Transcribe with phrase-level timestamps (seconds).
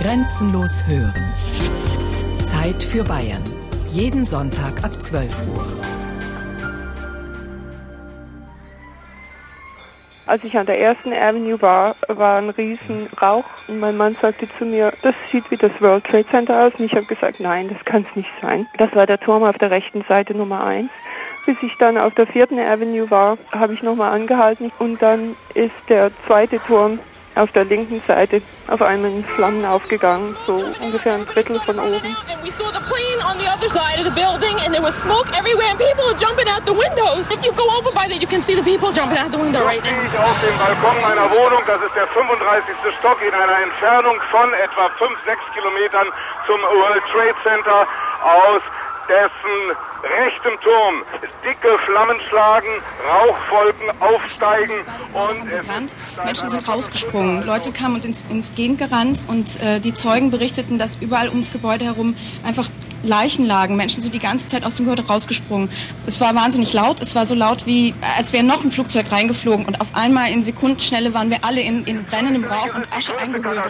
[0.00, 1.34] Grenzenlos hören.
[2.46, 3.42] Zeit für Bayern.
[3.92, 5.66] Jeden Sonntag ab 12 Uhr.
[10.26, 14.46] Als ich an der ersten Avenue war, war ein riesen Rauch und mein Mann sagte
[14.56, 16.72] zu mir, das sieht wie das World Trade Center aus.
[16.78, 18.68] Und ich habe gesagt, nein, das kann es nicht sein.
[18.78, 20.92] Das war der Turm auf der rechten Seite Nummer eins.
[21.44, 25.74] Bis ich dann auf der vierten Avenue war, habe ich nochmal angehalten und dann ist
[25.88, 27.00] der zweite Turm
[27.38, 32.16] auf der linken Seite auf einmal in Flammen aufgegangen, so ungefähr ein Drittel von oben.
[32.28, 34.98] And we saw the plane on the other side of the building and there was
[34.98, 37.30] smoke everywhere and people were jumping out the windows.
[37.30, 39.62] If you go over by there, you can see the people jumping out the window
[39.62, 39.94] right now.
[39.94, 42.74] Ich auf dem Balkon meiner Wohnung, das ist der 35.
[42.98, 46.08] Stock, in einer Entfernung von etwa 5, 6 Kilometern
[46.46, 47.86] zum World Trade Center
[48.22, 48.62] aus
[49.08, 51.04] dessen rechtem Turm
[51.44, 52.68] dicke Flammen schlagen,
[53.06, 55.94] Rauchwolken aufsteigen und Gebrannt.
[56.24, 57.44] Menschen sind rausgesprungen.
[57.44, 61.52] Leute kamen und ins, ins Gegend gerannt und äh, die Zeugen berichteten, dass überall ums
[61.52, 62.68] Gebäude herum einfach
[63.02, 63.76] Leichen lagen.
[63.76, 65.70] Menschen sind die ganze Zeit aus dem Gebäude rausgesprungen.
[66.06, 67.00] Es war wahnsinnig laut.
[67.00, 69.66] Es war so laut, wie als wäre noch ein Flugzeug reingeflogen.
[69.66, 73.66] Und auf einmal in Sekundenschnelle waren wir alle in, in brennendem Rauch und Asche eingehüllt.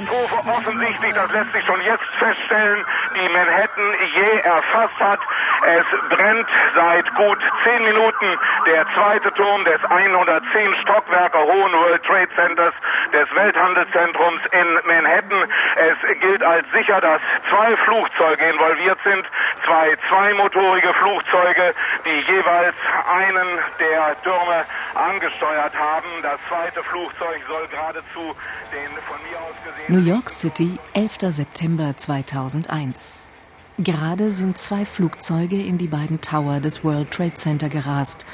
[0.47, 5.21] Offensichtlich, das lässt sich schon jetzt feststellen, die Manhattan je erfasst hat.
[5.67, 12.29] Es brennt seit gut zehn Minuten der zweite Turm des 110 Stockwerke hohen World Trade
[12.35, 12.75] Centers
[13.13, 15.45] des Welthandelszentrums in Manhattan.
[15.77, 19.25] Es gilt als sicher, dass zwei Flugzeuge involviert sind,
[19.65, 22.75] zwei zweimotorige Flugzeuge, die jeweils
[23.09, 26.09] einen der Türme angesteuert haben.
[26.23, 28.35] Das zweite Flugzeug soll geradezu
[28.73, 31.33] den von mir aus gesehen New York City, 11.
[31.33, 33.38] September 2001.
[33.81, 38.27] Gerade sind zwei Flugzeuge in die beiden Tower des World Trade Center gerast.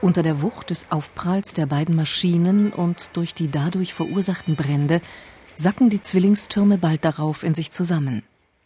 [0.00, 5.02] Unter der Wucht des Aufpralls der beiden Maschinen und durch die dadurch verursachten Brände
[5.54, 8.22] sacken die Zwillingstürme bald darauf in sich zusammen.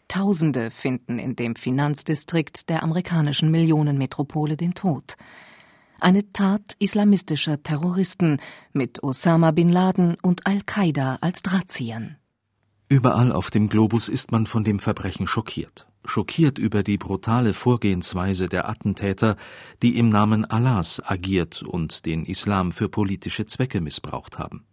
[0.07, 5.17] Tausende finden in dem Finanzdistrikt der amerikanischen Millionenmetropole den Tod.
[5.99, 8.39] Eine Tat islamistischer Terroristen
[8.71, 12.15] mit Osama bin Laden und Al-Qaida als Drahtziehern.
[12.87, 15.87] Überall auf dem Globus ist man von dem Verbrechen schockiert.
[16.05, 19.35] Schockiert über die brutale Vorgehensweise der Attentäter,
[19.81, 24.65] die im Namen Allahs agiert und den Islam für politische Zwecke missbraucht haben.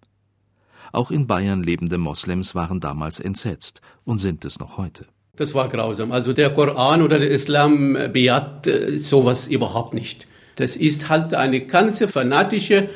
[0.93, 5.06] Auch in Bayern lebende Moslems waren damals entsetzt und sind es noch heute.
[5.37, 6.12] Das war grausam.
[6.12, 10.26] Also der Koran oder der Islam bejaht äh, sowas überhaupt nicht.
[10.56, 12.91] Das ist halt eine ganze fanatische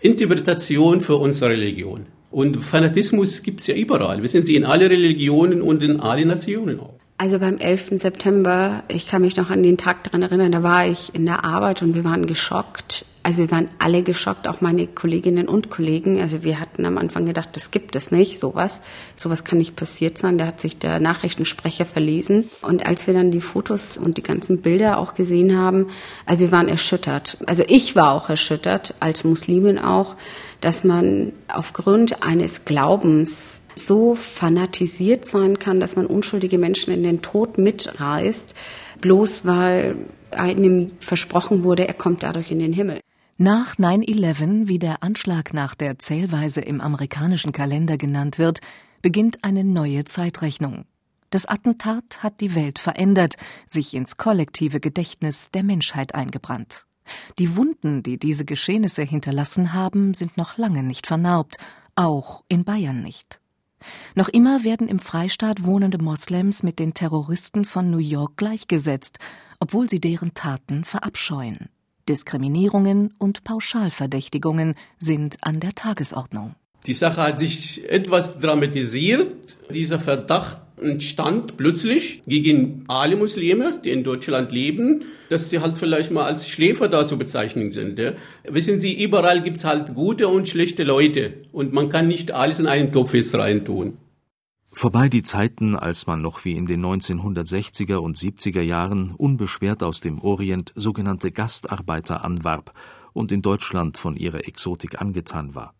[0.00, 2.06] Interpretation für unsere Religion.
[2.30, 4.22] Und Fanatismus gibt es ja überall.
[4.22, 6.99] Wir sind sie in alle Religionen und in alle Nationen auch.
[7.20, 8.00] Also beim 11.
[8.00, 11.44] September, ich kann mich noch an den Tag daran erinnern, da war ich in der
[11.44, 13.04] Arbeit und wir waren geschockt.
[13.22, 16.18] Also wir waren alle geschockt, auch meine Kolleginnen und Kollegen.
[16.18, 18.80] Also wir hatten am Anfang gedacht, das gibt es nicht, sowas.
[19.16, 20.38] Sowas kann nicht passiert sein.
[20.38, 22.48] Da hat sich der Nachrichtensprecher verlesen.
[22.62, 25.88] Und als wir dann die Fotos und die ganzen Bilder auch gesehen haben,
[26.24, 27.36] also wir waren erschüttert.
[27.44, 30.16] Also ich war auch erschüttert, als Muslimin auch,
[30.62, 37.22] dass man aufgrund eines Glaubens so fanatisiert sein kann, dass man unschuldige Menschen in den
[37.22, 38.54] Tod mitreißt,
[39.00, 39.96] bloß weil
[40.30, 43.00] einem versprochen wurde, er kommt dadurch in den Himmel.
[43.36, 48.60] Nach 9-11, wie der Anschlag nach der Zählweise im amerikanischen Kalender genannt wird,
[49.00, 50.84] beginnt eine neue Zeitrechnung.
[51.30, 53.36] Das Attentat hat die Welt verändert,
[53.66, 56.86] sich ins kollektive Gedächtnis der Menschheit eingebrannt.
[57.38, 61.56] Die Wunden, die diese Geschehnisse hinterlassen haben, sind noch lange nicht vernarbt,
[61.94, 63.39] auch in Bayern nicht.
[64.14, 69.18] Noch immer werden im Freistaat wohnende Moslems mit den Terroristen von New York gleichgesetzt,
[69.58, 71.68] obwohl sie deren Taten verabscheuen.
[72.08, 76.54] Diskriminierungen und Pauschalverdächtigungen sind an der Tagesordnung.
[76.86, 79.58] Die Sache hat sich etwas dramatisiert.
[79.72, 86.10] Dieser Verdacht entstand plötzlich gegen alle Muslime, die in Deutschland leben, dass sie halt vielleicht
[86.10, 87.98] mal als Schläfer da zu bezeichnen sind.
[87.98, 88.12] Ja.
[88.48, 92.66] Wissen Sie, überall gibt's halt gute und schlechte Leute und man kann nicht alles in
[92.66, 93.98] einen Topf jetzt reintun.
[94.72, 100.00] Vorbei die Zeiten, als man noch wie in den 1960er und 70er Jahren unbeschwert aus
[100.00, 102.72] dem Orient sogenannte Gastarbeiter anwarb
[103.12, 105.74] und in Deutschland von ihrer Exotik angetan war.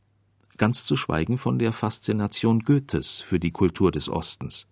[0.56, 4.66] Ganz zu schweigen von der Faszination Goethes für die Kultur des Ostens.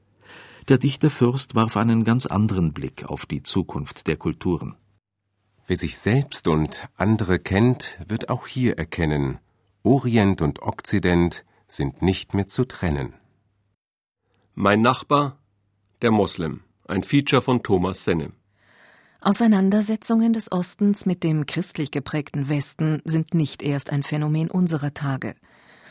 [0.68, 4.76] Der Dichter Fürst warf einen ganz anderen Blick auf die Zukunft der Kulturen.
[5.66, 9.38] Wer sich selbst und andere kennt, wird auch hier erkennen,
[9.82, 13.14] Orient und Okzident sind nicht mehr zu trennen.
[14.54, 15.38] Mein Nachbar,
[16.02, 16.64] der Moslem.
[16.86, 18.32] Ein Feature von Thomas Senne.
[19.22, 25.34] Auseinandersetzungen des Ostens mit dem christlich geprägten Westen sind nicht erst ein Phänomen unserer Tage.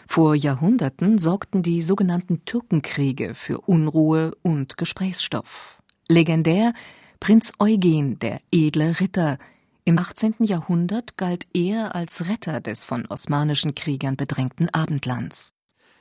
[0.08, 5.82] Vor Jahrhunderten sorgten die sogenannten Türkenkriege für Unruhe und Gesprächsstoff.
[6.08, 6.74] Legendär
[7.20, 9.38] Prinz Eugen, der edle Ritter.
[9.84, 10.36] Im 18.
[10.40, 15.54] Jahrhundert galt er als Retter des von osmanischen Kriegern bedrängten Abendlands.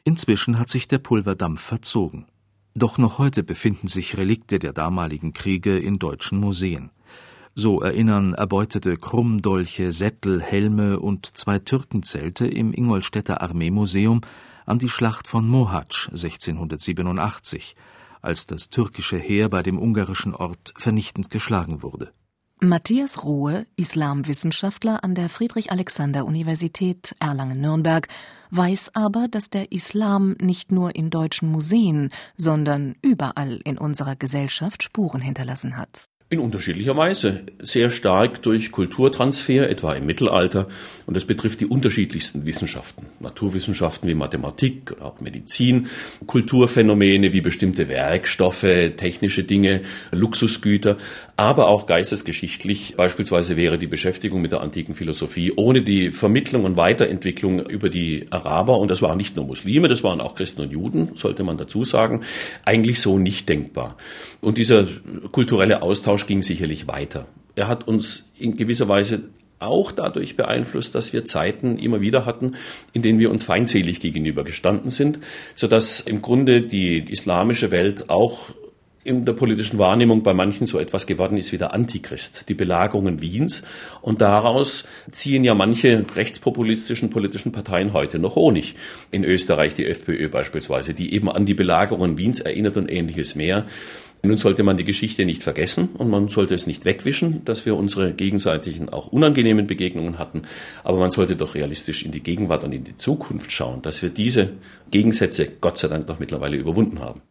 [0.04, 2.26] Inzwischen hat sich der Pulverdampf verzogen.
[2.74, 6.90] Doch noch heute befinden sich Relikte der damaligen Kriege in deutschen Museen.
[7.58, 14.20] So erinnern erbeutete Krummdolche, Sättel, Helme und zwei Türkenzelte im Ingolstädter Armeemuseum
[14.66, 17.74] an die Schlacht von Mohacs 1687,
[18.20, 22.12] als das türkische Heer bei dem ungarischen Ort vernichtend geschlagen wurde.
[22.60, 28.06] Matthias Rohe, Islamwissenschaftler an der Friedrich-Alexander-Universität Erlangen-Nürnberg,
[28.50, 34.82] weiß aber, dass der Islam nicht nur in deutschen Museen, sondern überall in unserer Gesellschaft
[34.82, 36.10] Spuren hinterlassen hat.
[36.28, 37.42] In unterschiedlicher Weise.
[37.62, 40.66] Sehr stark durch Kulturtransfer, etwa im Mittelalter.
[41.06, 43.06] Und das betrifft die unterschiedlichsten Wissenschaften.
[43.20, 45.86] Naturwissenschaften wie Mathematik oder auch Medizin,
[46.26, 50.96] Kulturphänomene wie bestimmte Werkstoffe, technische Dinge, Luxusgüter,
[51.36, 52.94] aber auch geistesgeschichtlich.
[52.96, 58.26] Beispielsweise wäre die Beschäftigung mit der antiken Philosophie ohne die Vermittlung und Weiterentwicklung über die
[58.30, 61.56] Araber, und das waren nicht nur Muslime, das waren auch Christen und Juden, sollte man
[61.56, 62.22] dazu sagen,
[62.64, 63.96] eigentlich so nicht denkbar.
[64.40, 64.88] Und dieser
[65.30, 67.26] kulturelle Austausch ging sicherlich weiter.
[67.56, 69.24] Er hat uns in gewisser Weise
[69.58, 72.56] auch dadurch beeinflusst, dass wir Zeiten immer wieder hatten,
[72.92, 75.18] in denen wir uns feindselig gegenüber gestanden sind,
[75.54, 78.50] sodass im Grunde die islamische Welt auch
[79.06, 83.22] in der politischen Wahrnehmung bei manchen so etwas geworden ist wie der Antichrist, die Belagerungen
[83.22, 83.62] Wiens.
[84.02, 88.74] Und daraus ziehen ja manche rechtspopulistischen politischen Parteien heute noch Honig.
[89.12, 93.66] In Österreich die FPÖ beispielsweise, die eben an die Belagerungen Wiens erinnert und ähnliches mehr.
[94.22, 97.76] Nun sollte man die Geschichte nicht vergessen und man sollte es nicht wegwischen, dass wir
[97.76, 100.42] unsere gegenseitigen, auch unangenehmen Begegnungen hatten.
[100.82, 104.10] Aber man sollte doch realistisch in die Gegenwart und in die Zukunft schauen, dass wir
[104.10, 104.54] diese
[104.90, 107.22] Gegensätze Gott sei Dank doch mittlerweile überwunden haben.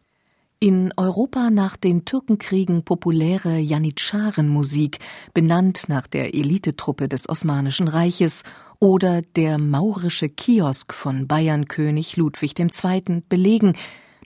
[0.58, 5.00] In Europa nach den Türkenkriegen populäre Janitscharenmusik,
[5.34, 8.42] benannt nach der Elitetruppe des Osmanischen Reiches,
[8.80, 13.22] oder der maurische Kiosk von Bayernkönig Ludwig II.
[13.28, 13.76] belegen,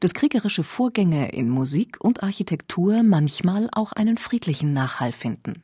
[0.00, 5.62] dass kriegerische Vorgänge in Musik und Architektur manchmal auch einen friedlichen Nachhall finden.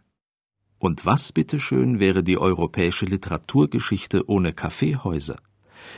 [0.78, 5.38] Und was bitteschön wäre die europäische Literaturgeschichte ohne Kaffeehäuser?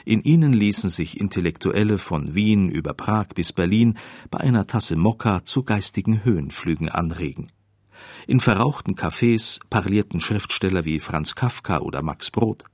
[0.04, 3.98] In ihnen ließen sich Intellektuelle von Wien über Prag bis Berlin
[4.30, 7.50] bei einer Tasse Mokka zu geistigen Höhenflügen anregen.
[8.26, 12.64] In verrauchten Cafés parlierten Schriftsteller wie Franz Kafka oder Max Brod.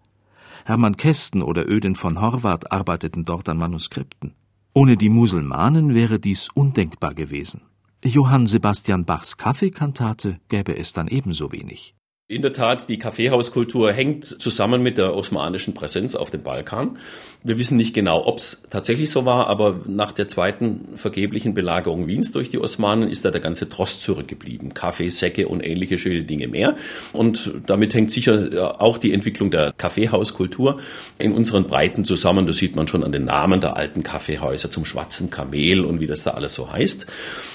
[0.67, 4.35] Hermann Kästen oder Öden von Horvath arbeiteten dort an Manuskripten.
[4.77, 7.61] Ohne die Musulmanen wäre dies undenkbar gewesen.
[8.05, 11.95] Johann Sebastian Bachs Kaffeekantate gäbe es dann ebenso wenig.
[12.27, 16.97] In der Tat, die Kaffeehauskultur hängt zusammen mit der osmanischen Präsenz auf dem Balkan.
[17.43, 22.07] Wir wissen nicht genau, ob es tatsächlich so war, aber nach der zweiten vergeblichen Belagerung
[22.07, 24.73] Wiens durch die Osmanen ist da der ganze Trost zurückgeblieben.
[24.73, 26.77] Kaffee, Säcke und ähnliche schöne Dinge mehr.
[27.13, 30.81] Und damit hängt sicher auch die Entwicklung der Kaffeehauskultur
[31.19, 32.47] in unseren Breiten zusammen.
[32.47, 36.07] Das sieht man schon an den Namen der alten Kaffeehäuser zum Schwarzen Kamel und wie
[36.07, 37.05] das da alles so heißt.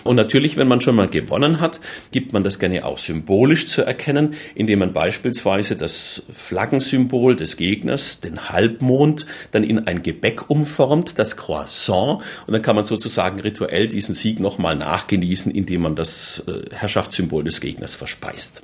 [0.04, 1.80] Und natürlich, wenn man schon mal gewonnen hat,
[2.12, 4.36] gibt man das gerne auch symbolisch zu erkennen
[4.70, 11.38] indem man beispielsweise das Flaggensymbol des Gegners, den Halbmond, dann in ein Gebäck umformt, das
[11.38, 16.70] Croissant, und dann kann man sozusagen rituell diesen Sieg nochmal nachgenießen, indem man das äh,
[16.72, 18.62] Herrschaftssymbol des Gegners verspeist.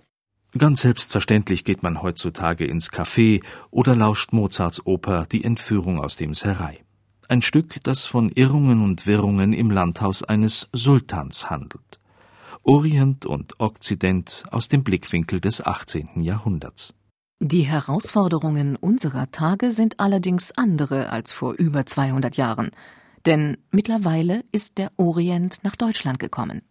[0.56, 3.42] Ganz selbstverständlich geht man heutzutage ins Café
[3.72, 6.82] oder lauscht Mozarts Oper Die Entführung aus dem Serai.
[7.28, 12.00] Ein Stück, das von Irrungen und Wirrungen im Landhaus eines Sultans handelt.
[12.68, 16.22] Orient und Okzident aus dem Blickwinkel des 18.
[16.22, 16.96] Jahrhunderts.
[17.40, 22.72] Die Herausforderungen unserer Tage sind allerdings andere als vor über 200 Jahren,
[23.28, 26.64] denn mittlerweile ist der Orient nach Deutschland gekommen.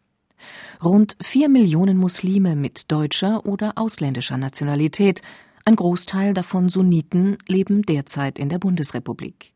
[0.82, 5.22] Rund vier Millionen Muslime mit deutscher oder ausländischer Nationalität,
[5.64, 9.53] ein Großteil davon Sunniten, leben derzeit in der Bundesrepublik.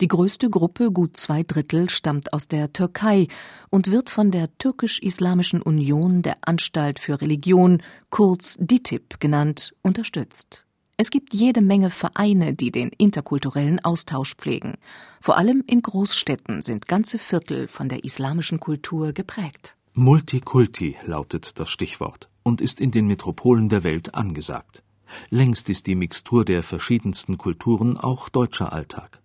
[0.00, 3.28] Die größte Gruppe, gut zwei Drittel, stammt aus der Türkei
[3.70, 10.66] und wird von der Türkisch-Islamischen Union der Anstalt für Religion, kurz DITIB genannt, unterstützt.
[10.98, 14.74] Es gibt jede Menge Vereine, die den interkulturellen Austausch pflegen.
[15.20, 19.76] Vor allem in Großstädten sind ganze Viertel von der islamischen Kultur geprägt.
[19.94, 24.82] Multikulti lautet das Stichwort und ist in den Metropolen der Welt angesagt.
[25.30, 29.22] Längst ist die Mixtur der verschiedensten Kulturen auch deutscher Alltag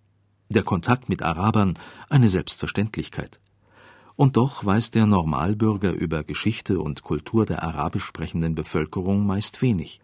[0.52, 1.78] der Kontakt mit Arabern
[2.08, 3.40] eine Selbstverständlichkeit.
[4.16, 10.00] Und doch weiß der Normalbürger über Geschichte und Kultur der arabisch sprechenden Bevölkerung meist wenig.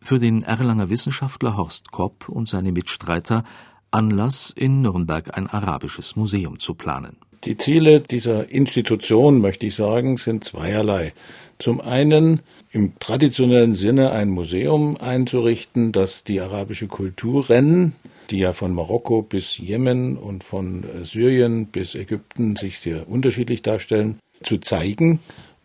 [0.00, 3.44] Für den Erlanger Wissenschaftler Horst Kopp und seine Mitstreiter
[3.90, 7.16] Anlass, in Nürnberg ein arabisches Museum zu planen.
[7.44, 11.14] Die Ziele dieser Institution, möchte ich sagen, sind zweierlei.
[11.58, 17.94] Zum einen im traditionellen Sinne ein Museum einzurichten, das die arabische Kulturen,
[18.30, 24.18] die ja von Marokko bis Jemen und von Syrien bis Ägypten sich sehr unterschiedlich darstellen,
[24.40, 25.18] zu zeigen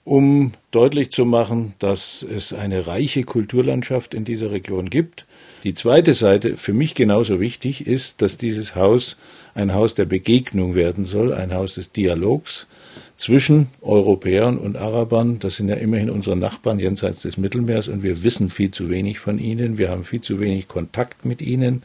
[0.06, 5.26] um deutlich zu machen, dass es eine reiche Kulturlandschaft in dieser Region gibt.
[5.64, 9.16] Die zweite Seite, für mich genauso wichtig, ist, dass dieses Haus
[9.56, 12.68] ein Haus der Begegnung werden soll, ein Haus des Dialogs
[13.16, 15.40] zwischen Europäern und Arabern.
[15.40, 19.20] Das sind ja immerhin unsere Nachbarn jenseits des Mittelmeers und wir wissen viel zu wenig
[19.20, 19.78] von ihnen.
[19.78, 21.84] Wir haben viel zu wenig Kontakt mit ihnen,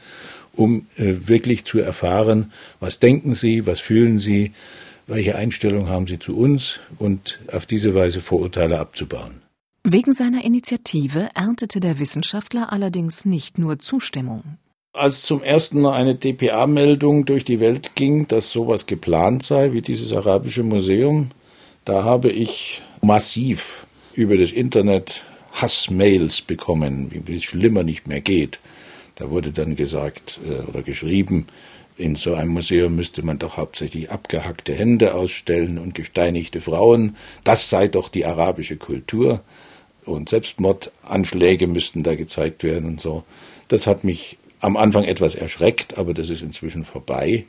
[0.54, 4.52] um äh, wirklich zu erfahren, was denken sie, was fühlen sie,
[5.08, 9.42] welche Einstellung haben Sie zu uns und auf diese Weise Vorurteile abzubauen.
[9.84, 14.58] Wegen seiner Initiative erntete der Wissenschaftler allerdings nicht nur Zustimmung.
[14.92, 19.80] Als zum ersten Mal eine DPA-Meldung durch die Welt ging, dass sowas geplant sei wie
[19.80, 21.30] dieses arabische Museum,
[21.84, 25.22] da habe ich massiv über das Internet
[25.52, 28.60] Hassmails bekommen, wie es schlimmer nicht mehr geht.
[29.14, 31.46] Da wurde dann gesagt äh, oder geschrieben,
[31.98, 37.16] in so einem Museum müsste man doch hauptsächlich abgehackte Hände ausstellen und gesteinigte Frauen.
[37.42, 39.40] Das sei doch die arabische Kultur.
[40.04, 43.24] Und Selbstmordanschläge müssten da gezeigt werden und so.
[43.66, 47.46] Das hat mich am Anfang etwas erschreckt, aber das ist inzwischen vorbei.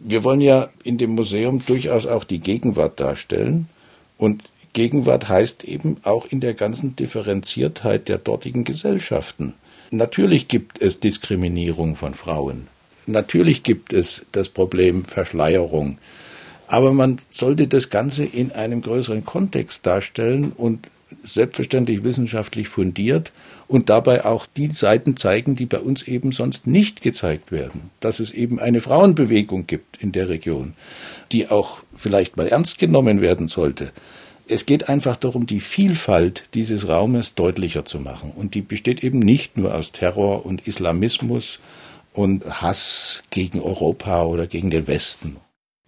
[0.00, 3.68] Wir wollen ja in dem Museum durchaus auch die Gegenwart darstellen.
[4.16, 9.54] Und Gegenwart heißt eben auch in der ganzen Differenziertheit der dortigen Gesellschaften.
[9.90, 12.68] Natürlich gibt es Diskriminierung von Frauen.
[13.06, 15.98] Natürlich gibt es das Problem Verschleierung.
[16.66, 20.90] Aber man sollte das Ganze in einem größeren Kontext darstellen und
[21.22, 23.32] selbstverständlich wissenschaftlich fundiert
[23.68, 27.90] und dabei auch die Seiten zeigen, die bei uns eben sonst nicht gezeigt werden.
[28.00, 30.74] Dass es eben eine Frauenbewegung gibt in der Region,
[31.30, 33.92] die auch vielleicht mal ernst genommen werden sollte.
[34.48, 38.32] Es geht einfach darum, die Vielfalt dieses Raumes deutlicher zu machen.
[38.34, 41.60] Und die besteht eben nicht nur aus Terror und Islamismus,
[42.12, 45.36] und Hass gegen Europa oder gegen den Westen.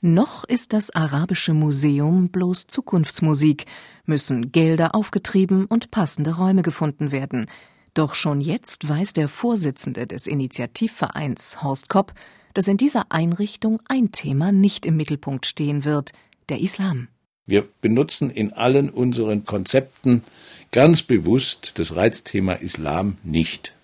[0.00, 3.64] Noch ist das Arabische Museum bloß Zukunftsmusik,
[4.04, 7.46] müssen Gelder aufgetrieben und passende Räume gefunden werden.
[7.94, 12.12] Doch schon jetzt weiß der Vorsitzende des Initiativvereins Horst Kopp,
[12.52, 16.12] dass in dieser Einrichtung ein Thema nicht im Mittelpunkt stehen wird,
[16.48, 17.08] der Islam.
[17.46, 20.22] Wir benutzen in allen unseren Konzepten
[20.70, 23.74] ganz bewusst das Reizthema Islam nicht.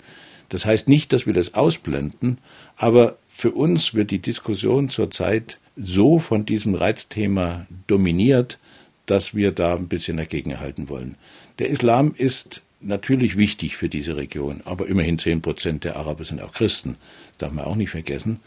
[0.50, 2.38] Das heißt nicht, dass wir das ausblenden,
[2.76, 8.58] aber für uns wird die Diskussion zurzeit so von diesem Reizthema dominiert,
[9.06, 11.14] dass wir da ein bisschen dagegenhalten wollen.
[11.58, 16.42] Der Islam ist natürlich wichtig für diese Region, aber immerhin zehn Prozent der Araber sind
[16.42, 16.96] auch Christen.
[17.30, 18.40] Das darf man auch nicht vergessen.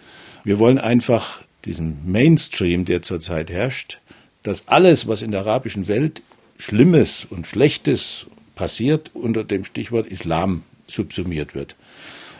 [0.43, 3.99] Wir wollen einfach diesen Mainstream, der zurzeit herrscht,
[4.43, 6.21] dass alles, was in der arabischen Welt
[6.57, 11.75] Schlimmes und Schlechtes passiert, unter dem Stichwort Islam subsumiert wird.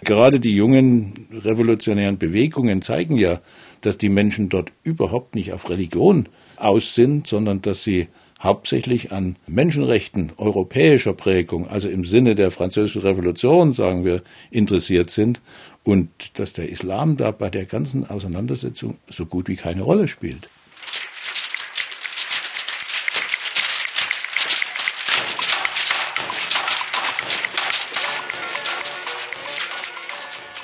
[0.03, 3.39] Gerade die jungen revolutionären Bewegungen zeigen ja,
[3.81, 8.07] dass die Menschen dort überhaupt nicht auf Religion aus sind, sondern dass sie
[8.41, 15.41] hauptsächlich an Menschenrechten europäischer Prägung, also im Sinne der französischen Revolution, sagen wir, interessiert sind
[15.83, 20.49] und dass der Islam da bei der ganzen Auseinandersetzung so gut wie keine Rolle spielt.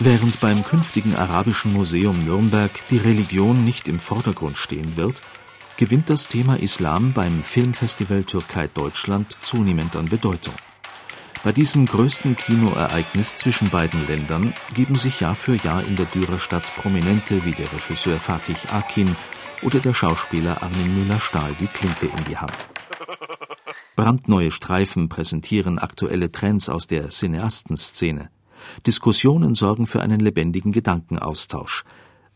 [0.02, 5.22] Während beim künftigen Arabischen Museum Nürnberg die Religion nicht im Vordergrund stehen wird,
[5.76, 10.54] gewinnt das Thema Islam beim Filmfestival Türkei Deutschland zunehmend an Bedeutung.
[11.44, 16.64] Bei diesem größten Kinoereignis zwischen beiden Ländern geben sich Jahr für Jahr in der Dürerstadt
[16.78, 19.14] Prominente wie der Regisseur Fatih Akin
[19.64, 22.56] oder der Schauspieler Armin Müller-Stahl die Klinke in die Hand.
[23.98, 28.30] Brandneue Streifen präsentieren aktuelle Trends aus der Cineastenszene.
[28.86, 31.84] Diskussionen sorgen für einen lebendigen Gedankenaustausch,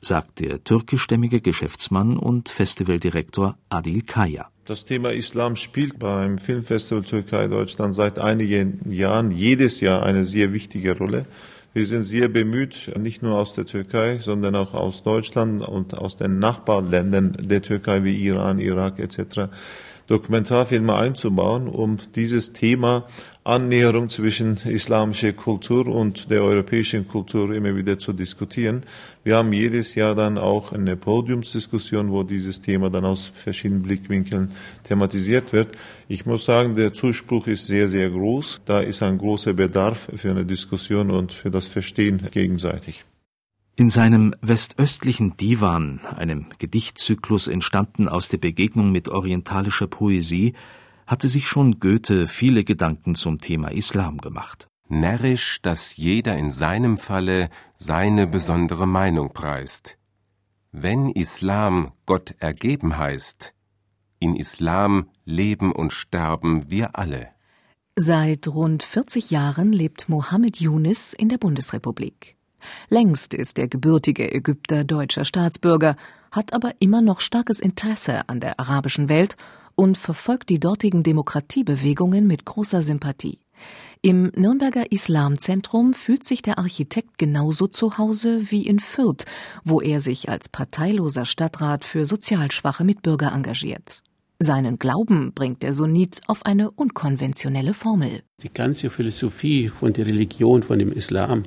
[0.02, 4.50] sagt der türkischstämmige Geschäftsmann und Festivaldirektor Adil Kaya.
[4.66, 10.54] Das Thema Islam spielt beim Filmfestival Türkei Deutschland seit einigen Jahren jedes Jahr eine sehr
[10.54, 11.26] wichtige Rolle.
[11.74, 16.16] Wir sind sehr bemüht, nicht nur aus der Türkei, sondern auch aus Deutschland und aus
[16.16, 19.50] den Nachbarländern der Türkei wie Iran, Irak etc.
[20.14, 23.08] Dokumentarfilme einzubauen, um dieses Thema
[23.44, 28.86] Annäherung zwischen islamischer Kultur und der europäischen Kultur immer wieder zu diskutieren.
[29.24, 34.52] Wir haben jedes Jahr dann auch eine Podiumsdiskussion, wo dieses Thema dann aus verschiedenen Blickwinkeln
[34.84, 35.70] thematisiert wird.
[36.08, 38.62] Ich muss sagen, der Zuspruch ist sehr, sehr groß.
[38.66, 43.04] Da ist ein großer Bedarf für eine Diskussion und für das Verstehen gegenseitig.
[43.76, 50.54] In seinem westöstlichen Divan, einem Gedichtzyklus entstanden aus der Begegnung mit orientalischer Poesie,
[51.08, 54.68] hatte sich schon Goethe viele Gedanken zum Thema Islam gemacht.
[54.90, 59.98] Närrisch, dass jeder in seinem Falle seine besondere Meinung preist.
[60.72, 63.56] Wenn Islam Gott ergeben heißt,
[64.20, 67.30] in Islam leben und sterben wir alle.
[67.96, 72.38] Seit rund 40 Jahren lebt Mohammed Yunis in der Bundesrepublik.
[72.90, 75.96] Längst ist der gebürtige Ägypter deutscher Staatsbürger,
[76.32, 79.38] hat aber immer noch starkes Interesse an der arabischen Welt
[79.76, 83.40] und verfolgt die dortigen Demokratiebewegungen mit großer Sympathie.
[84.02, 89.26] Im Nürnberger Islamzentrum fühlt sich der Architekt genauso zu Hause wie in Fürth,
[89.64, 94.04] wo er sich als parteiloser Stadtrat für sozial schwache Mitbürger engagiert.
[94.40, 98.24] Seinen Glauben bringt der Sunnit auf eine unkonventionelle Formel.
[98.42, 101.44] Die ganze Philosophie von der Religion, von dem Islam,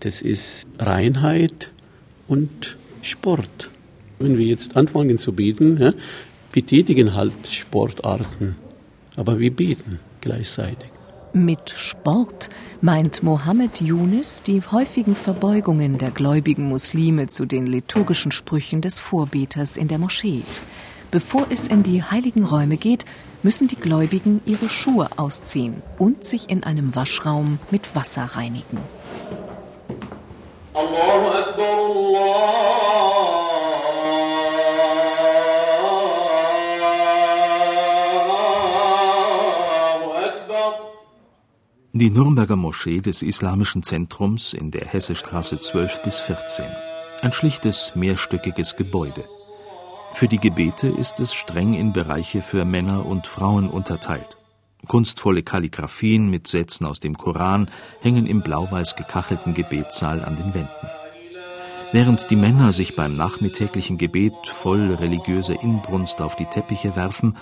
[0.00, 1.70] das ist Reinheit
[2.28, 3.70] und Sport.
[4.18, 5.92] Wenn wir jetzt anfangen zu beten, ja,
[6.52, 8.56] betätigen halt Sportarten,
[9.16, 10.90] aber wir beten gleichzeitig.
[11.32, 18.80] Mit Sport meint Mohammed Yunis die häufigen Verbeugungen der gläubigen Muslime zu den liturgischen Sprüchen
[18.80, 20.42] des Vorbeters in der Moschee.
[21.12, 23.04] Bevor es in die heiligen Räume geht,
[23.42, 28.78] müssen die Gläubigen ihre Schuhe ausziehen und sich in einem Waschraum mit Wasser reinigen.
[42.00, 46.64] Die Nürnberger Moschee des Islamischen Zentrums in der Hessestraße 12 bis 14.
[47.20, 49.26] Ein schlichtes, mehrstöckiges Gebäude.
[50.12, 54.38] Für die Gebete ist es streng in Bereiche für Männer und Frauen unterteilt.
[54.88, 60.88] Kunstvolle Kalligraphien mit Sätzen aus dem Koran hängen im blau-weiß gekachelten Gebetssaal an den Wänden.
[61.92, 67.36] Während die Männer sich beim nachmittäglichen Gebet voll religiöser Inbrunst auf die Teppiche werfen,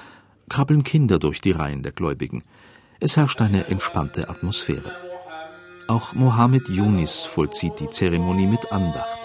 [0.49, 2.43] krabbeln Kinder durch die Reihen der Gläubigen–
[3.01, 4.93] es herrscht eine entspannte Atmosphäre.
[5.87, 9.19] Auch Mohammed Yunis vollzieht die Zeremonie mit Andacht.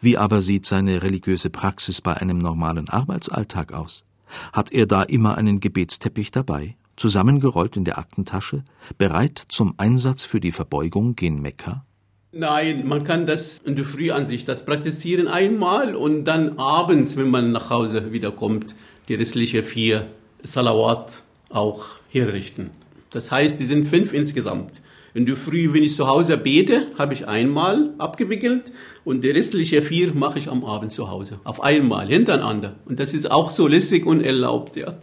[0.00, 4.04] Wie aber sieht seine religiöse Praxis bei einem normalen Arbeitsalltag aus?
[4.52, 8.64] Hat er da immer einen Gebetsteppich dabei, zusammengerollt in der Aktentasche,
[8.96, 11.84] bereit zum Einsatz für die Verbeugung gen Mekka?
[12.32, 17.50] Nein, man kann das in der Frühansicht, das praktizieren einmal und dann abends, wenn man
[17.50, 18.76] nach Hause wiederkommt,
[19.10, 20.06] die restlichen vier
[20.44, 22.70] Salawat auch herrichten.
[23.10, 24.80] Das heißt, die sind fünf insgesamt.
[25.14, 28.72] In der Früh, wenn ich zu Hause bete, habe ich einmal abgewickelt
[29.04, 31.40] und die restlichen vier mache ich am Abend zu Hause.
[31.42, 32.76] Auf einmal, hintereinander.
[32.84, 35.02] Und das ist auch so lässig und erlaubt, ja.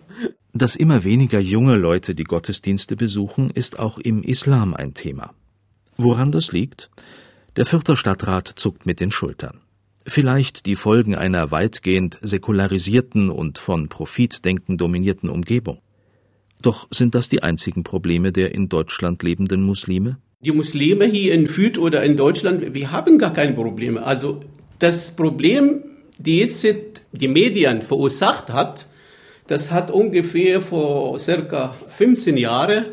[0.53, 5.33] Dass immer weniger junge Leute die Gottesdienste besuchen, ist auch im Islam ein Thema.
[5.97, 6.89] Woran das liegt?
[7.57, 9.59] Der Fürther Stadtrat zuckt mit den Schultern
[10.07, 15.79] vielleicht die Folgen einer weitgehend säkularisierten und von Profitdenken dominierten Umgebung.
[16.61, 20.17] Doch sind das die einzigen Probleme der in Deutschland lebenden Muslime?
[20.39, 24.03] Die Muslime hier in Süd oder in Deutschland, wir haben gar keine Probleme.
[24.03, 24.39] Also
[24.79, 25.83] das Problem,
[26.17, 26.65] die jetzt
[27.11, 28.87] die Medien verursacht hat,
[29.47, 32.85] das hat ungefähr vor circa 15 Jahren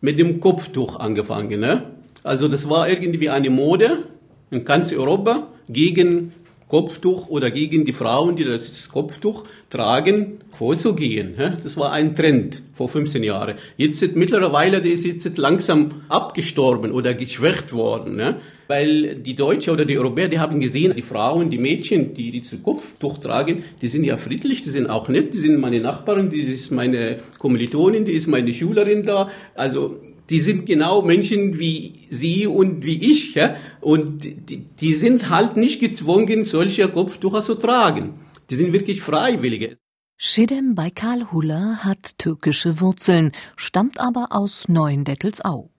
[0.00, 1.60] mit dem Kopftuch angefangen.
[1.60, 1.90] Ne?
[2.22, 4.04] Also das war irgendwie eine Mode
[4.50, 6.32] in ganz Europa gegen
[6.68, 11.34] Kopftuch oder gegen die Frauen, die das Kopftuch tragen, vorzugehen.
[11.62, 13.54] Das war ein Trend vor 15 Jahren.
[13.76, 18.36] Jetzt ist mittlerweile, ist jetzt langsam abgestorben oder geschwächt worden.
[18.68, 22.60] Weil die Deutschen oder die Europäer, die haben gesehen, die Frauen, die Mädchen, die dieses
[22.64, 26.40] Kopftuch tragen, die sind ja friedlich, die sind auch nett, die sind meine Nachbarin, die
[26.40, 29.30] ist meine Kommilitonin, die ist meine Schülerin da.
[29.54, 30.00] Also
[30.30, 33.56] die sind genau Menschen wie Sie und wie ich, ja?
[33.80, 38.14] und die, die sind halt nicht gezwungen, solche Kopftücher zu tragen.
[38.50, 39.78] Die sind wirklich Freiwillige.
[40.18, 45.70] Shidem Baikal Hula hat türkische Wurzeln, stammt aber aus Neuendettelsau.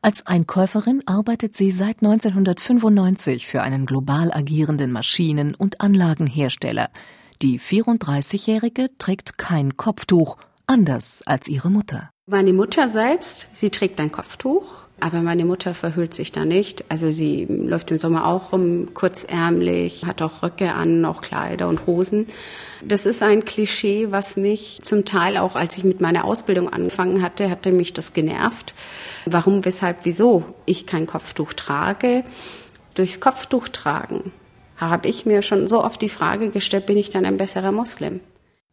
[0.00, 6.88] Als Einkäuferin arbeitet sie seit 1995 für einen global agierenden Maschinen- und Anlagenhersteller.
[7.42, 12.10] Die 34-Jährige trägt kein Kopftuch, anders als ihre Mutter.
[12.28, 16.84] Meine Mutter selbst, sie trägt ein Kopftuch, aber meine Mutter verhüllt sich da nicht.
[16.88, 21.86] Also sie läuft im Sommer auch rum, kurzärmlich, hat auch Röcke an, auch Kleider und
[21.86, 22.26] Hosen.
[22.82, 27.22] Das ist ein Klischee, was mich zum Teil auch, als ich mit meiner Ausbildung angefangen
[27.22, 28.74] hatte, hatte mich das genervt.
[29.26, 32.24] Warum, weshalb, wieso ich kein Kopftuch trage?
[32.94, 34.32] Durchs Kopftuch tragen
[34.76, 38.20] habe ich mir schon so oft die Frage gestellt, bin ich dann ein besserer Moslem?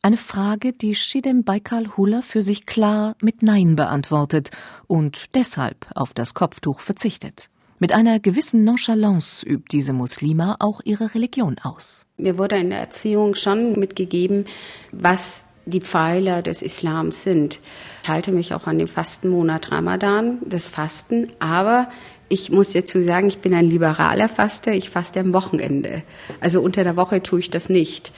[0.06, 4.52] Eine Frage, die Shidem Baikal Huller für sich klar mit Nein beantwortet
[4.86, 7.50] und deshalb auf das Kopftuch verzichtet.
[7.80, 12.06] Mit einer gewissen Nonchalance übt diese Muslima auch ihre Religion aus.
[12.18, 14.44] Mir wurde in der Erziehung schon mitgegeben,
[14.92, 17.62] was die Pfeiler des Islams sind.
[18.04, 21.88] Ich halte mich auch an den Fastenmonat Ramadan, das Fasten, aber
[22.28, 26.04] ich muss dazu sagen, ich bin ein liberaler Faster, ich faste am Wochenende.
[26.42, 28.12] Also unter der Woche tue ich das nicht.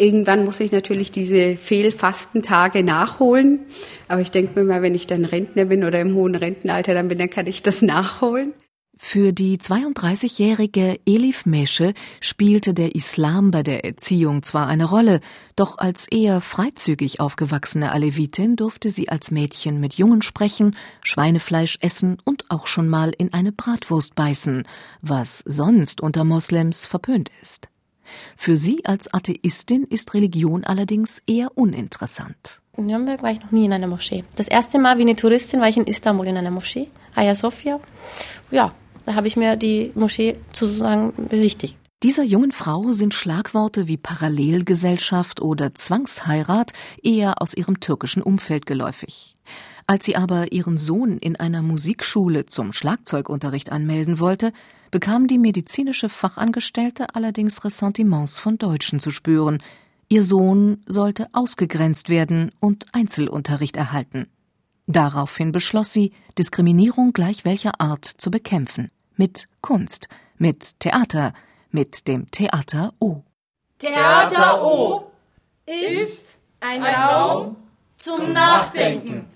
[0.00, 3.60] Irgendwann muss ich natürlich diese Fehlfastentage nachholen.
[4.08, 7.08] Aber ich denke mir mal, wenn ich dann Rentner bin oder im hohen Rentenalter dann
[7.08, 8.54] bin, dann kann ich das nachholen.
[9.02, 15.20] Für die 32-jährige Elif Mesche spielte der Islam bei der Erziehung zwar eine Rolle,
[15.54, 22.18] doch als eher freizügig aufgewachsene Alevitin durfte sie als Mädchen mit Jungen sprechen, Schweinefleisch essen
[22.24, 24.64] und auch schon mal in eine Bratwurst beißen,
[25.02, 27.68] was sonst unter Moslems verpönt ist.
[28.36, 32.60] Für sie als Atheistin ist Religion allerdings eher uninteressant.
[32.76, 34.24] In Nürnberg war ich noch nie in einer Moschee.
[34.36, 37.80] Das erste Mal wie eine Touristin war ich in Istanbul in einer Moschee, Hagia Sophia.
[38.50, 38.74] Ja,
[39.06, 41.76] da habe ich mir die Moschee sozusagen besichtigt.
[42.02, 49.34] Dieser jungen Frau sind Schlagworte wie Parallelgesellschaft oder Zwangsheirat eher aus ihrem türkischen Umfeld geläufig.
[49.86, 54.52] Als sie aber ihren Sohn in einer Musikschule zum Schlagzeugunterricht anmelden wollte,
[54.90, 59.62] bekam die medizinische Fachangestellte allerdings Ressentiments von Deutschen zu spüren.
[60.08, 64.26] Ihr Sohn sollte ausgegrenzt werden und Einzelunterricht erhalten.
[64.86, 68.90] Daraufhin beschloss sie, Diskriminierung gleich welcher Art zu bekämpfen.
[69.16, 71.32] Mit Kunst, mit Theater,
[71.70, 73.22] mit dem Theater O.
[73.78, 75.12] Theater O
[75.64, 77.56] ist ein Raum
[77.98, 79.26] zum Nachdenken,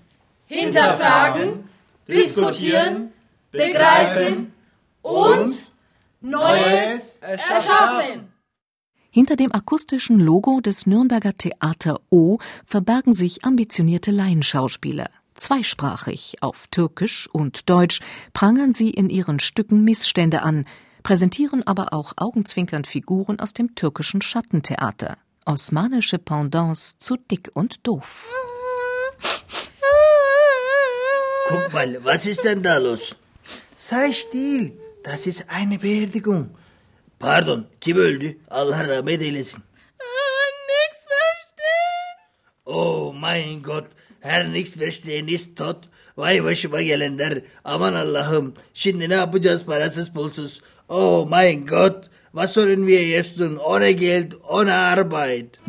[0.47, 1.69] hinterfragen,
[2.07, 3.11] diskutieren,
[3.51, 4.53] begreifen
[5.01, 5.53] und
[6.21, 8.31] Neues erschaffen.
[9.11, 15.09] Hinter dem akustischen Logo des Nürnberger Theater O verbergen sich ambitionierte Laienschauspieler.
[15.35, 18.01] Zweisprachig, auf Türkisch und Deutsch,
[18.33, 20.65] prangern sie in ihren Stücken Missstände an,
[21.03, 25.17] präsentieren aber auch augenzwinkernd Figuren aus dem türkischen Schattentheater.
[25.45, 28.29] Osmanische Pendants zu dick und doof.
[31.49, 33.15] Guck mal, was ist denn da los?
[33.75, 36.49] Sei still, das ist eine Beerdigung.
[37.19, 38.37] Pardon, kim öldü?
[38.49, 39.63] Allah rahmet eylesin.
[40.69, 42.17] Nix verstehen.
[42.65, 43.87] Oh mein Gott,
[44.21, 45.89] her nichts verstehen ist tot.
[46.17, 47.41] Vay başıma gelenler.
[47.63, 48.53] Aman Allah'ım.
[48.73, 50.61] Şimdi ne yapacağız parasız pulsuz?
[50.89, 52.09] Oh mein Gott.
[52.31, 53.55] Was sollen wir jetzt tun?
[53.55, 55.59] Ohne Geld, ohne Arbeit.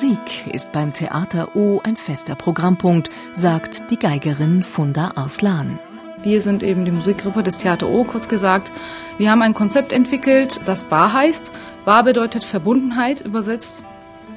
[0.00, 5.80] Musik ist beim Theater O ein fester Programmpunkt, sagt die Geigerin Funda Arslan.
[6.22, 8.70] Wir sind eben die Musikgruppe des Theater O, kurz gesagt.
[9.18, 11.50] Wir haben ein Konzept entwickelt, das Bar heißt.
[11.84, 13.82] Bar bedeutet Verbundenheit übersetzt.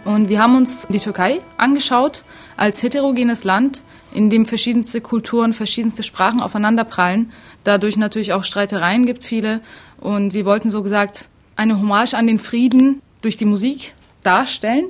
[0.04, 2.24] Und wir haben uns die Türkei angeschaut
[2.58, 7.32] als heterogenes Land, in dem verschiedenste Kulturen, verschiedenste Sprachen aufeinanderprallen.
[7.66, 9.62] Dadurch natürlich auch Streitereien gibt viele.
[10.00, 13.94] Und wir wollten so gesagt eine Hommage an den Frieden durch die Musik
[14.24, 14.86] darstellen,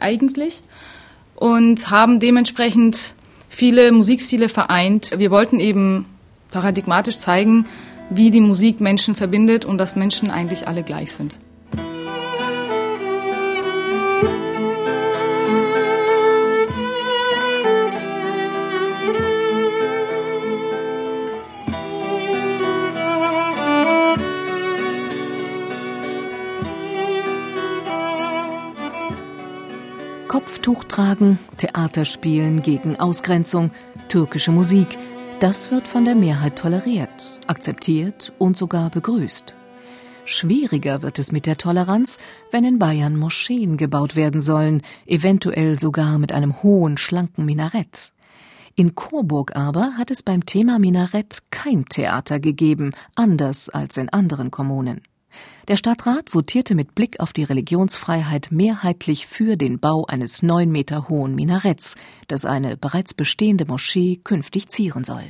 [0.00, 0.62] eigentlich.
[1.34, 3.14] Und haben dementsprechend
[3.48, 5.12] viele Musikstile vereint.
[5.16, 6.06] Wir wollten eben
[6.50, 7.66] paradigmatisch zeigen,
[8.10, 11.38] wie die Musik Menschen verbindet und dass Menschen eigentlich alle gleich sind.
[30.48, 33.70] Kopftuch tragen, Theater spielen gegen Ausgrenzung,
[34.08, 34.96] türkische Musik,
[35.40, 39.54] das wird von der Mehrheit toleriert, akzeptiert und sogar begrüßt.
[40.24, 42.16] Schwieriger wird es mit der Toleranz,
[42.50, 48.14] wenn in Bayern Moscheen gebaut werden sollen, eventuell sogar mit einem hohen, schlanken Minarett.
[48.74, 54.50] In Coburg aber hat es beim Thema Minarett kein Theater gegeben, anders als in anderen
[54.50, 55.02] Kommunen.
[55.68, 61.08] Der Stadtrat votierte mit Blick auf die Religionsfreiheit mehrheitlich für den Bau eines neun Meter
[61.08, 65.24] hohen Minaretts, das eine bereits bestehende Moschee künftig zieren soll.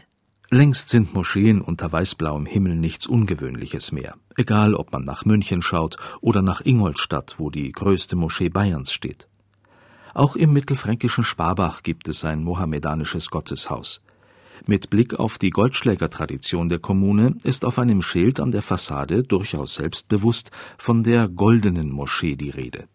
[0.50, 5.96] Längst sind Moscheen unter weißblauem Himmel nichts Ungewöhnliches mehr, egal ob man nach München schaut
[6.22, 9.28] oder nach Ingolstadt, wo die größte Moschee Bayerns steht.
[10.14, 14.00] Auch im mittelfränkischen Sparbach gibt es ein mohammedanisches Gotteshaus.
[14.66, 19.74] Mit Blick auf die Goldschlägertradition der Kommune ist auf einem Schild an der Fassade durchaus
[19.74, 22.88] selbstbewusst von der Goldenen Moschee die Rede.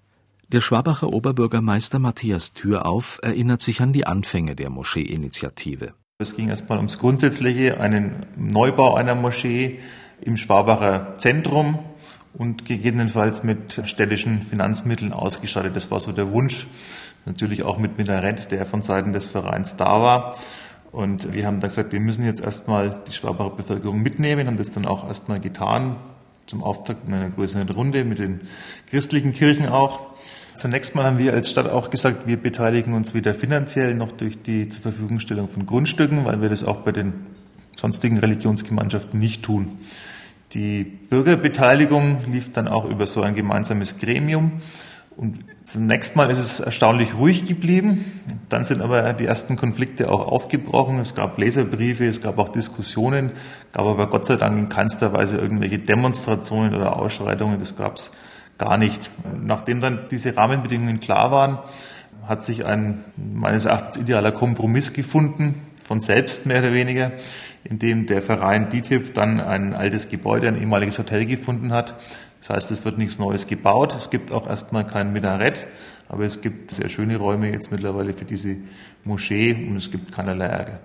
[0.49, 5.93] Der Schwabacher Oberbürgermeister Matthias Türauf erinnert sich an die Anfänge der Moschee-Initiative.
[6.19, 9.80] Es ging erstmal ums Grundsätzliche, einen Neubau einer Moschee
[10.21, 11.80] im Schwabacher Zentrum
[12.34, 15.76] und gegebenenfalls mit städtischen Finanzmitteln ausgestattet.
[15.76, 16.67] Das war so der Wunsch.
[17.26, 20.38] Natürlich auch mit Minarett, der von Seiten des Vereins da war.
[20.93, 24.71] Und wir haben dann gesagt, wir müssen jetzt erstmal die Schwabacher Bevölkerung mitnehmen, haben das
[24.71, 25.95] dann auch erstmal getan,
[26.45, 28.41] zum Auftakt in einer größeren Runde mit den
[28.91, 30.01] christlichen Kirchen auch.
[30.53, 34.38] Zunächst mal haben wir als Stadt auch gesagt, wir beteiligen uns weder finanziell noch durch
[34.38, 37.13] die zur Verfügungstellung von Grundstücken, weil wir das auch bei den
[37.75, 39.79] sonstigen Religionsgemeinschaften nicht tun.
[40.53, 44.62] Die Bürgerbeteiligung lief dann auch über so ein gemeinsames Gremium.
[45.15, 48.06] Und zunächst mal ist es erstaunlich ruhig geblieben.
[48.49, 50.99] Dann sind aber die ersten Konflikte auch aufgebrochen.
[50.99, 53.32] Es gab Leserbriefe, es gab auch Diskussionen,
[53.73, 57.60] gab aber Gott sei Dank in keinster Weise irgendwelche Demonstrationen oder Ausschreitungen.
[57.60, 58.12] Das gab es
[58.58, 59.12] gar nicht.
[59.39, 61.60] Nachdem dann diese Rahmenbedingungen klar waren,
[62.28, 67.12] hat sich ein meines Erachtens idealer Kompromiss gefunden, von selbst mehr oder weniger,
[67.63, 71.95] in dem der Verein DITIB dann ein altes Gebäude, ein ehemaliges Hotel gefunden hat.
[72.43, 73.95] Das heißt, es wird nichts Neues gebaut.
[73.97, 75.65] Es gibt auch erstmal kein Minarett,
[76.10, 78.58] aber es gibt sehr schöne Räume jetzt mittlerweile für diese
[79.06, 80.79] Moschee und es gibt keinerlei Ärger.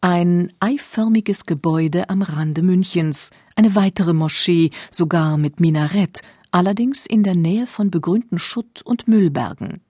[0.00, 6.20] Ein eiförmiges Gebäude am Rande Münchens, eine weitere Moschee, sogar mit Minarett,
[6.52, 9.80] allerdings in der Nähe von begrünten Schutt- und Müllbergen.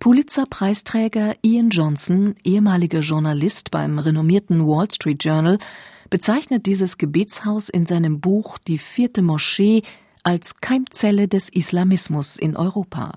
[0.00, 5.58] Pulitzer-Preisträger Ian Johnson, ehemaliger Journalist beim renommierten Wall Street Journal,
[6.10, 9.82] bezeichnet dieses Gebetshaus in seinem Buch Die vierte Moschee
[10.22, 13.12] als Keimzelle des Islamismus in Europa.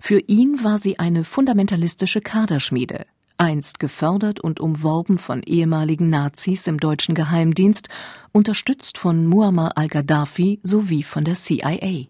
[0.00, 3.06] Für ihn war sie eine fundamentalistische Kaderschmiede,
[3.38, 7.88] einst gefördert und umworben von ehemaligen Nazis im deutschen Geheimdienst,
[8.32, 12.08] unterstützt von Muammar al-Gaddafi sowie von der CIA.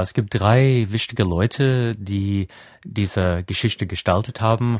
[0.00, 2.46] Es gibt drei wichtige Leute, die
[2.84, 4.78] diese Geschichte gestaltet haben.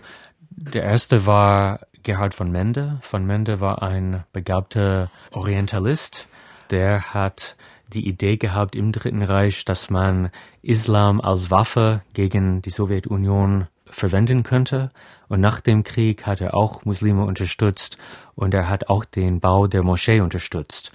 [0.51, 3.01] Der erste war Gerhard von Mende.
[3.03, 6.29] Von Mende war ein begabter Orientalist.
[6.71, 7.57] Der hat
[7.93, 10.31] die Idee gehabt im Dritten Reich, dass man
[10.63, 14.91] Islam als Waffe gegen die Sowjetunion verwenden könnte.
[15.27, 17.99] Und nach dem Krieg hat er auch Muslime unterstützt
[18.37, 20.93] und er hat auch den Bau der Moschee unterstützt.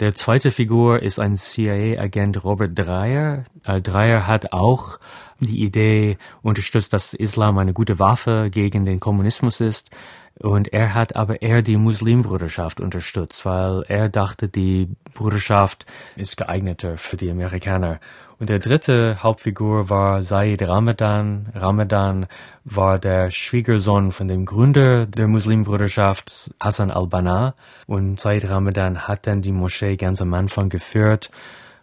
[0.00, 3.44] Der zweite Figur ist ein CIA-Agent Robert Dreyer.
[3.66, 4.98] Äh, Dreyer hat auch
[5.40, 9.90] die Idee unterstützt, dass Islam eine gute Waffe gegen den Kommunismus ist.
[10.38, 15.84] Und er hat aber eher die Muslimbruderschaft unterstützt, weil er dachte, die Bruderschaft
[16.16, 18.00] ist geeigneter für die Amerikaner.
[18.40, 21.50] Und der dritte Hauptfigur war Said Ramadan.
[21.54, 22.26] Ramadan
[22.64, 27.54] war der Schwiegersohn von dem Gründer der Muslimbruderschaft, Hassan al-Banna.
[27.86, 31.30] Und Said Ramadan hat dann die Moschee ganz am Anfang geführt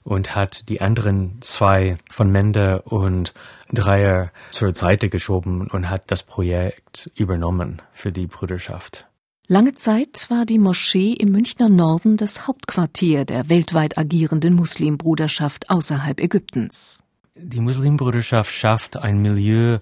[0.04, 3.36] und hat die anderen zwei von Mende und
[3.72, 9.07] Dreier zur Seite geschoben und hat das Projekt übernommen für die Brüderschaft.
[9.50, 16.20] Lange Zeit war die Moschee im Münchner Norden das Hauptquartier der weltweit agierenden Muslimbruderschaft außerhalb
[16.20, 17.02] Ägyptens.
[17.34, 19.80] Die Muslimbruderschaft schafft ein Milieu,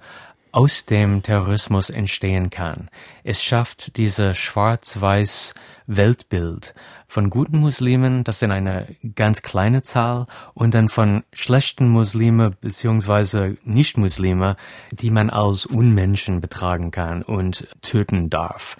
[0.51, 2.89] aus dem Terrorismus entstehen kann.
[3.23, 5.53] Es schafft dieses schwarz-weiß
[5.87, 6.75] Weltbild
[7.07, 13.57] von guten Muslimen, das sind eine ganz kleine Zahl, und dann von schlechten Muslime beziehungsweise
[13.65, 14.55] Nicht-Muslime,
[14.91, 18.77] die man als Unmenschen betragen kann und töten darf.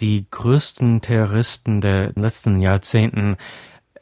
[0.00, 3.36] Die größten Terroristen der letzten Jahrzehnten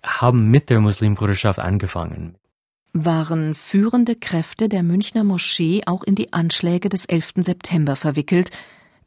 [0.05, 2.37] haben mit der Muslimbruderschaft angefangen.
[2.93, 7.33] Waren führende Kräfte der Münchner Moschee auch in die Anschläge des 11.
[7.37, 8.51] September verwickelt,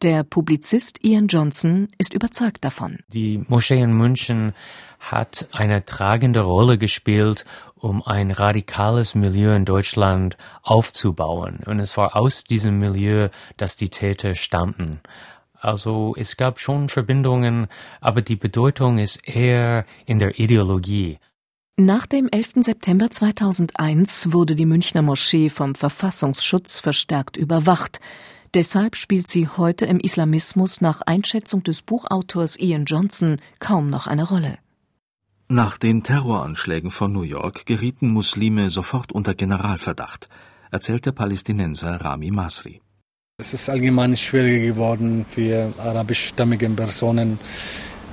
[0.01, 2.99] der Publizist Ian Johnson ist überzeugt davon.
[3.09, 4.53] Die Moschee in München
[4.99, 11.59] hat eine tragende Rolle gespielt, um ein radikales Milieu in Deutschland aufzubauen.
[11.67, 15.01] Und es war aus diesem Milieu, dass die Täter stammten.
[15.61, 17.67] Also es gab schon Verbindungen,
[18.01, 21.19] aber die Bedeutung ist eher in der Ideologie.
[21.77, 22.65] Nach dem 11.
[22.65, 27.99] September 2001 wurde die Münchner Moschee vom Verfassungsschutz verstärkt überwacht.
[28.55, 34.27] Deshalb spielt sie heute im Islamismus nach Einschätzung des Buchautors Ian Johnson kaum noch eine
[34.27, 34.57] Rolle.
[35.47, 40.27] Nach den Terroranschlägen von New York gerieten Muslime sofort unter Generalverdacht,
[40.71, 42.81] erzählt der Palästinenser Rami Masri.
[43.41, 47.39] Es ist allgemein schwieriger geworden für arabischstämmige Personen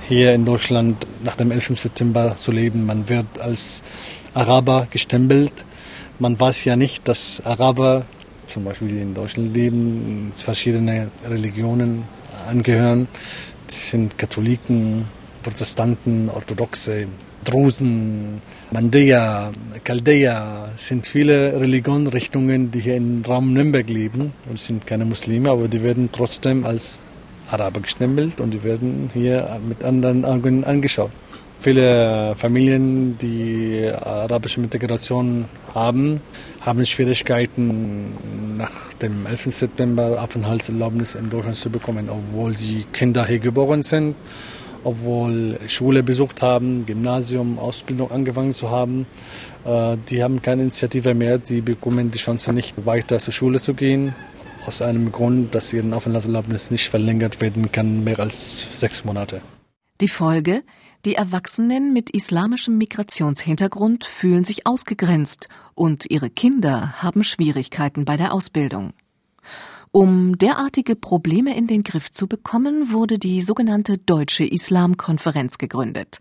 [0.07, 1.67] hier in Deutschland nach dem 11.
[1.79, 2.87] September zu leben.
[2.87, 3.83] Man wird als
[4.33, 5.53] Araber gestempelt.
[6.17, 8.07] Man weiß ja nicht, dass Araber
[8.47, 12.05] zum Beispiel in Deutschland leben, verschiedene Religionen
[12.49, 13.07] angehören.
[13.67, 15.05] Das sind Katholiken,
[15.43, 17.05] Protestanten, Orthodoxe,
[17.45, 19.51] Drusen, Mandea,
[19.83, 25.67] Chaldea, sind viele Religionrichtungen, die hier im Raum Nürnberg leben und sind keine Muslime, aber
[25.67, 27.01] die werden trotzdem als
[27.49, 31.11] Araber gestempelt und die werden hier mit anderen Augen angeschaut.
[31.61, 36.21] Viele Familien, die arabische Integration haben,
[36.61, 38.13] haben Schwierigkeiten,
[38.57, 39.53] nach dem 11.
[39.53, 44.15] September Aufenthaltserlaubnis in Deutschland zu bekommen, obwohl sie Kinder hier geboren sind,
[44.83, 49.05] obwohl Schule besucht haben, Gymnasium, Ausbildung angefangen zu haben.
[49.65, 53.73] Äh, die haben keine Initiative mehr, die bekommen die Chance nicht weiter zur Schule zu
[53.73, 54.15] gehen,
[54.65, 59.41] aus einem Grund, dass ihre Aufenthaltserlaubnis nicht verlängert werden kann, mehr als sechs Monate.
[60.01, 60.63] Die Folge?
[61.05, 68.33] Die Erwachsenen mit islamischem Migrationshintergrund fühlen sich ausgegrenzt und ihre Kinder haben Schwierigkeiten bei der
[68.33, 68.91] Ausbildung.
[69.91, 76.19] Um derartige Probleme in den Griff zu bekommen, wurde die sogenannte Deutsche Islamkonferenz gegründet.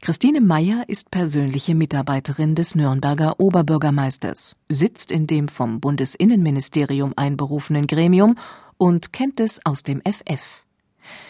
[0.00, 8.34] Christine Meyer ist persönliche Mitarbeiterin des Nürnberger Oberbürgermeisters, sitzt in dem vom Bundesinnenministerium einberufenen Gremium
[8.76, 10.64] und kennt es aus dem FF.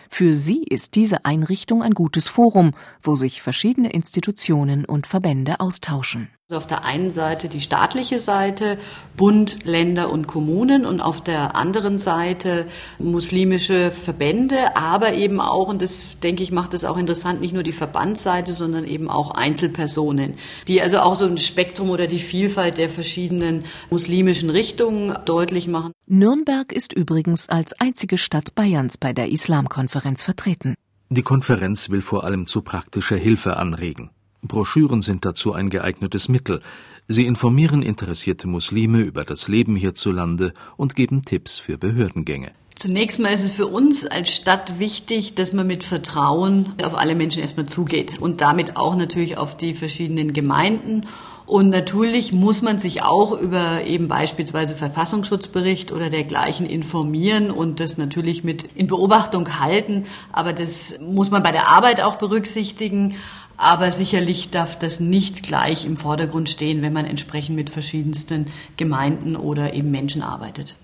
[0.08, 6.30] Für sie ist diese Einrichtung ein gutes Forum, wo sich verschiedene Institutionen und Verbände austauschen.
[6.48, 8.78] Also auf der einen Seite die staatliche Seite,
[9.16, 12.68] Bund, Länder und Kommunen und auf der anderen Seite
[13.00, 17.64] muslimische Verbände, aber eben auch, und das denke ich macht es auch interessant, nicht nur
[17.64, 20.34] die Verbandsseite, sondern eben auch Einzelpersonen,
[20.68, 25.90] die also auch so ein Spektrum oder die Vielfalt der verschiedenen muslimischen Richtungen deutlich machen.
[26.06, 30.76] Nürnberg ist übrigens als einzige Stadt Bayerns bei der Islamkonferenz vertreten.
[31.08, 34.10] Die Konferenz will vor allem zu praktischer Hilfe anregen.
[34.48, 36.60] Broschüren sind dazu ein geeignetes Mittel.
[37.08, 42.52] Sie informieren interessierte Muslime über das Leben hierzulande und geben Tipps für Behördengänge.
[42.76, 47.14] Zunächst mal ist es für uns als Stadt wichtig, dass man mit Vertrauen auf alle
[47.14, 51.06] Menschen erstmal zugeht und damit auch natürlich auf die verschiedenen Gemeinden.
[51.46, 57.96] Und natürlich muss man sich auch über eben beispielsweise Verfassungsschutzbericht oder dergleichen informieren und das
[57.96, 60.04] natürlich mit in Beobachtung halten.
[60.32, 63.14] Aber das muss man bei der Arbeit auch berücksichtigen.
[63.56, 69.36] Aber sicherlich darf das nicht gleich im Vordergrund stehen, wenn man entsprechend mit verschiedensten Gemeinden
[69.36, 70.76] oder eben Menschen arbeitet.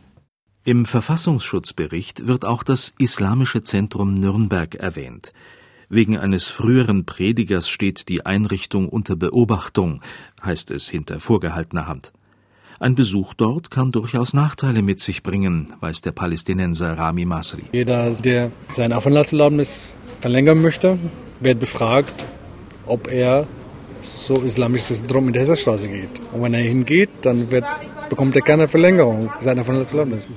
[0.65, 5.33] Im Verfassungsschutzbericht wird auch das Islamische Zentrum Nürnberg erwähnt.
[5.89, 10.01] Wegen eines früheren Predigers steht die Einrichtung unter Beobachtung,
[10.43, 12.13] heißt es hinter vorgehaltener Hand.
[12.79, 17.65] Ein Besuch dort kann durchaus Nachteile mit sich bringen, weiß der Palästinenser Rami Masri.
[17.73, 20.99] Jeder, der seine Aufenthaltserlaubnis verlängern möchte,
[21.41, 22.25] wird befragt,
[22.87, 23.47] ob er
[24.01, 26.21] so islamisches Syndrom in der Hesserstraße geht.
[26.33, 27.65] Und wenn er hingeht, dann wird,
[28.09, 30.29] bekommt er keine Verlängerung seiner Verletzungserlaubnis.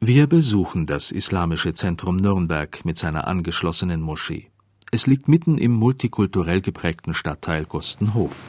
[0.00, 4.48] Wir besuchen das Islamische Zentrum Nürnberg mit seiner angeschlossenen Moschee.
[4.90, 8.48] Es liegt mitten im multikulturell geprägten Stadtteil Gostenhof.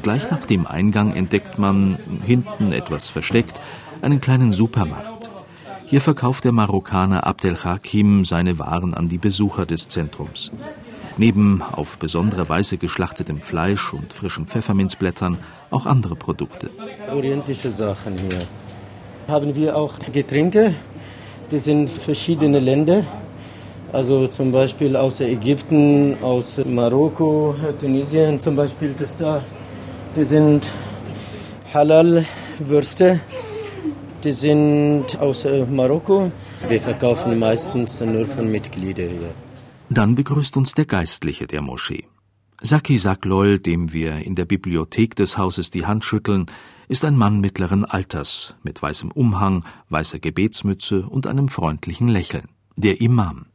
[0.00, 3.60] Gleich nach dem Eingang entdeckt man, hinten etwas versteckt,
[4.00, 5.30] einen kleinen Supermarkt.
[5.86, 10.50] Hier verkauft der Marokkaner Abdel Hakim seine Waren an die Besucher des Zentrums.
[11.18, 15.38] Neben auf besondere Weise geschlachtetem Fleisch und frischen Pfefferminzblättern
[15.70, 16.70] auch andere Produkte.
[17.10, 18.40] Orientische Sachen hier.
[19.28, 20.74] Haben wir auch Getränke,
[21.50, 23.04] die sind verschiedene Länder.
[23.92, 29.44] Also zum Beispiel aus Ägypten, aus Marokko, Tunesien zum Beispiel das da.
[30.16, 30.70] Die sind
[31.74, 33.20] Halal-Würste.
[34.24, 36.32] Die sind aus Marokko.
[36.68, 39.51] Wir verkaufen meistens nur von Mitgliedern hier.
[39.91, 42.07] Dann begrüßt uns der Geistliche der Moschee.
[42.61, 46.47] Saki Saklol, dem wir in der Bibliothek des Hauses die Hand schütteln,
[46.87, 52.47] ist ein Mann mittleren Alters mit weißem Umhang, weißer Gebetsmütze und einem freundlichen Lächeln.
[52.75, 53.45] Der Imam.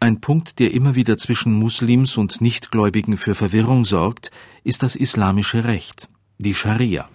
[0.00, 4.30] Ein Punkt, der immer wieder zwischen Muslims und Nichtgläubigen für Verwirrung sorgt,
[4.64, 7.08] ist das islamische Recht, die Scharia.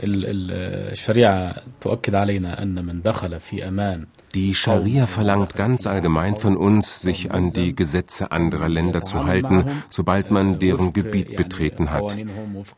[0.00, 7.01] الشريعة تؤكد علينا أن من دخل في أمان die Scharia verlangt ganz allgemein von uns,
[7.01, 12.17] sich an die Gesetze anderer Länder zu halten, sobald man deren Gebiet betreten hat.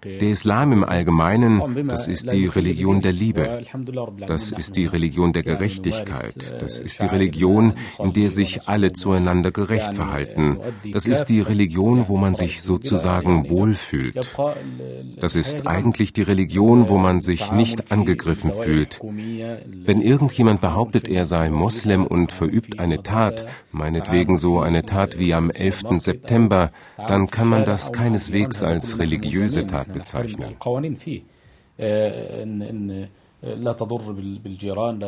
[0.04, 3.64] Der Islam im Allgemeinen, das ist die Religion der Liebe,
[4.28, 9.52] das ist die Religion der Gerechtigkeit, das ist die Religion, in der sich alle zueinander
[9.52, 10.58] gerecht verhalten,
[10.92, 14.36] das ist die Religion, wo man sich sozusagen wohlfühlt.
[15.18, 19.00] Das ist eigentlich die Religion, wo man sich nicht angegriffen fühlt.
[19.02, 25.34] Wenn irgendjemand behauptet, er sei Moslem und verübt eine Tat, meinetwegen so eine Tat wie
[25.34, 25.84] am 11.
[26.00, 26.72] September,
[27.08, 30.56] dann kann man das keineswegs als religiöse Tat bezeichnen.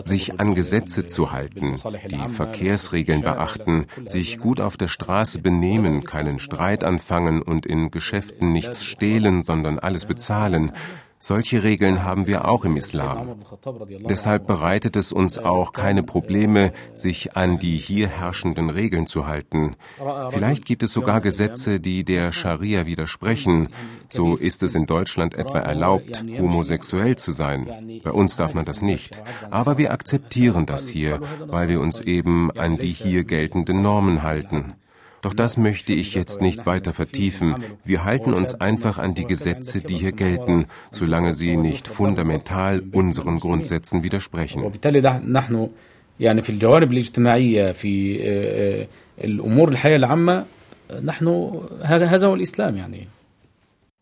[0.03, 1.73] Sich an Gesetze zu halten,
[2.11, 8.51] die Verkehrsregeln beachten, sich gut auf der Straße benehmen, keinen Streit anfangen und in Geschäften
[8.51, 10.71] nichts stehlen, sondern alles bezahlen,
[11.19, 13.39] Solche Regeln haben wir auch im Islam.
[14.07, 19.75] Deshalb bereitet es uns auch keine Probleme, sich an die hier herrschenden Regeln zu halten.
[20.29, 23.69] Vielleicht gibt es sogar Gesetze, die der Scharia widersprechen.
[24.09, 27.99] So ist es in Deutschland etwa erlaubt, homosexuell zu sein.
[28.03, 29.21] Bei uns darf man das nicht.
[29.49, 34.75] Aber wir akzeptieren das hier, weil wir uns eben an die hier geltenden Normen halten.
[35.26, 37.54] Doch das möchte ich jetzt nicht weiter vertiefen.
[37.84, 43.38] Wir halten uns einfach an die Gesetze, die hier gelten, solange sie nicht fundamental unseren
[43.38, 44.60] Grundsätzen widersprechen.
[46.20, 48.18] يعني في الجوانب الاجتماعية في
[49.24, 50.44] الأمور الحياة العامة
[51.04, 53.08] نحن هذا هو الإسلام يعني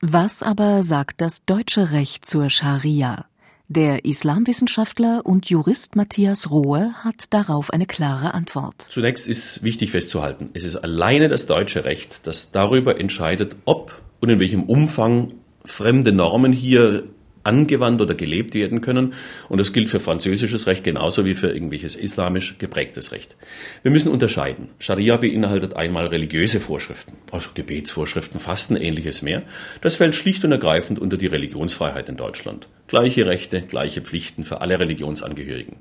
[0.03, 3.27] Was aber sagt das deutsche Recht zur Scharia?
[3.68, 8.86] Der Islamwissenschaftler und Jurist Matthias Rohe hat darauf eine klare Antwort.
[8.90, 14.30] Zunächst ist wichtig festzuhalten, es ist alleine das deutsche Recht, das darüber entscheidet, ob und
[14.30, 15.34] in welchem Umfang
[15.66, 17.06] fremde Normen hier
[17.46, 19.14] angewandt oder gelebt werden können.
[19.50, 23.36] Und das gilt für französisches Recht genauso wie für irgendwelches islamisch geprägtes Recht.
[23.84, 24.70] Wir müssen unterscheiden.
[24.80, 29.44] Scharia beinhaltet einmal religiöse Vorschriften, also Gebetsvorschriften, Fasten, ähnliches mehr.
[29.82, 32.68] Das fällt schlicht und ergreifend unter die Religionsfreiheit in Deutschland.
[32.88, 35.78] Gleiche Rechte, gleiche Pflichten für alle Religionsangehörigen.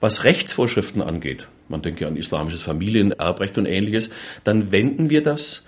[0.00, 4.10] Was Rechtsvorschriften angeht, man denke an islamisches Familienerbrecht und ähnliches,
[4.44, 5.66] dann wenden wir das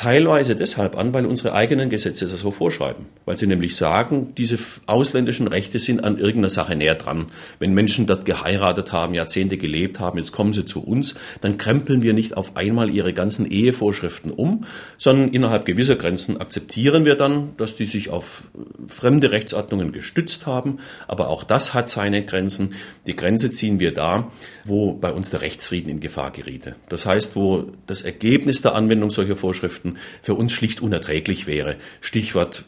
[0.00, 3.04] Teilweise deshalb an, weil unsere eigenen Gesetze das so vorschreiben.
[3.26, 7.26] Weil sie nämlich sagen, diese ausländischen Rechte sind an irgendeiner Sache näher dran.
[7.58, 12.00] Wenn Menschen dort geheiratet haben, Jahrzehnte gelebt haben, jetzt kommen sie zu uns, dann krempeln
[12.00, 14.64] wir nicht auf einmal ihre ganzen Ehevorschriften um,
[14.96, 18.44] sondern innerhalb gewisser Grenzen akzeptieren wir dann, dass die sich auf
[18.88, 20.78] fremde Rechtsordnungen gestützt haben.
[21.08, 22.72] Aber auch das hat seine Grenzen.
[23.06, 24.30] Die Grenze ziehen wir da,
[24.64, 26.76] wo bei uns der Rechtsfrieden in Gefahr geriete.
[26.88, 29.89] Das heißt, wo das Ergebnis der Anwendung solcher Vorschriften
[30.22, 31.76] für uns schlicht unerträglich wäre.
[32.00, 32.64] Stichwort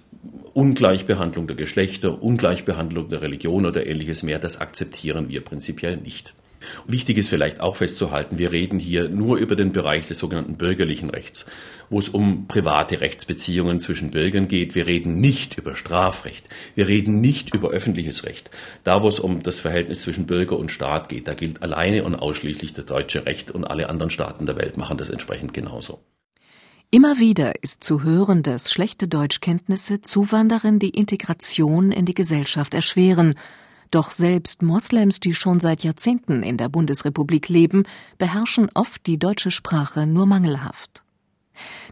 [0.54, 6.34] Ungleichbehandlung der Geschlechter, Ungleichbehandlung der Religion oder ähnliches mehr, das akzeptieren wir prinzipiell nicht.
[6.86, 11.10] Wichtig ist vielleicht auch festzuhalten, wir reden hier nur über den Bereich des sogenannten bürgerlichen
[11.10, 11.46] Rechts,
[11.90, 14.74] wo es um private Rechtsbeziehungen zwischen Bürgern geht.
[14.74, 16.48] Wir reden nicht über Strafrecht.
[16.74, 18.50] Wir reden nicht über öffentliches Recht.
[18.84, 22.14] Da, wo es um das Verhältnis zwischen Bürger und Staat geht, da gilt alleine und
[22.14, 26.00] ausschließlich das deutsche Recht und alle anderen Staaten der Welt machen das entsprechend genauso.
[26.94, 33.34] Immer wieder ist zu hören, dass schlechte Deutschkenntnisse Zuwanderern die Integration in die Gesellschaft erschweren.
[33.90, 37.84] Doch selbst Moslems, die schon seit Jahrzehnten in der Bundesrepublik leben,
[38.18, 41.02] beherrschen oft die deutsche Sprache nur mangelhaft.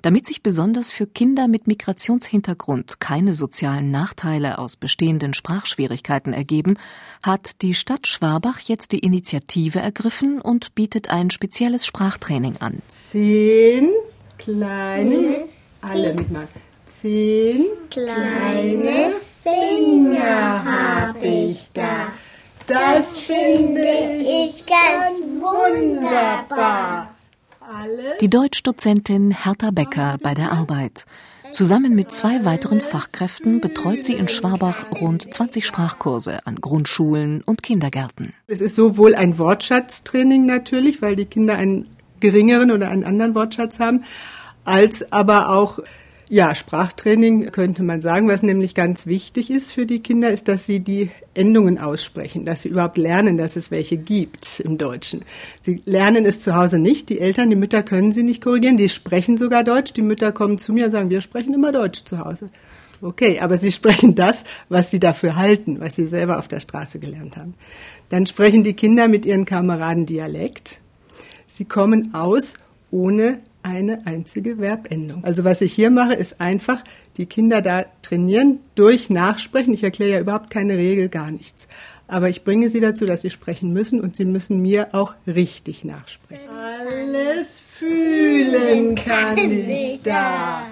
[0.03, 6.77] Damit sich besonders für Kinder mit Migrationshintergrund keine sozialen Nachteile aus bestehenden Sprachschwierigkeiten ergeben,
[7.23, 12.83] hat die Stadt Schwabach jetzt die Initiative ergriffen und bietet ein spezielles Sprachtraining an.
[12.89, 13.89] Zehn
[14.41, 15.45] kleine,
[15.83, 16.49] alle mitmachen.
[16.87, 19.13] Zehn kleine
[19.43, 22.13] Finger habe ich da.
[22.67, 27.15] Das finde ich ganz wunderbar.
[28.21, 31.05] Die Deutschdozentin Hertha Becker bei der Arbeit.
[31.51, 37.63] Zusammen mit zwei weiteren Fachkräften betreut sie in Schwabach rund 20 Sprachkurse an Grundschulen und
[37.63, 38.33] Kindergärten.
[38.47, 41.87] Es ist sowohl ein Wortschatztraining natürlich, weil die Kinder einen
[42.21, 44.05] geringeren oder einen anderen Wortschatz haben,
[44.65, 45.81] als aber auch
[46.33, 50.65] ja, Sprachtraining könnte man sagen, was nämlich ganz wichtig ist für die Kinder, ist, dass
[50.65, 55.25] sie die Endungen aussprechen, dass sie überhaupt lernen, dass es welche gibt im Deutschen.
[55.61, 58.89] Sie lernen es zu Hause nicht, die Eltern, die Mütter können sie nicht korrigieren, die
[58.89, 62.21] sprechen sogar Deutsch, die Mütter kommen zu mir und sagen, wir sprechen immer Deutsch zu
[62.21, 62.51] Hause.
[63.03, 67.01] Okay, aber sie sprechen das, was sie dafür halten, was sie selber auf der Straße
[67.01, 67.55] gelernt haben.
[68.09, 70.81] Dann sprechen die Kinder mit ihren Kameraden Dialekt.
[71.51, 72.55] Sie kommen aus
[72.93, 75.25] ohne eine einzige Verbendung.
[75.25, 76.85] Also was ich hier mache, ist einfach
[77.17, 79.75] die Kinder da trainieren durch Nachsprechen.
[79.75, 81.67] Ich erkläre ja überhaupt keine Regel, gar nichts.
[82.07, 85.85] Aber ich bringe sie dazu, dass sie sprechen müssen und sie müssen mir auch richtig
[85.85, 86.49] nachsprechen.
[86.49, 90.63] Alles fühlen kann ich da.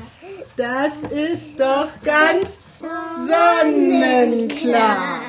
[0.57, 2.61] Das ist doch ganz
[3.27, 5.23] sonnenklar.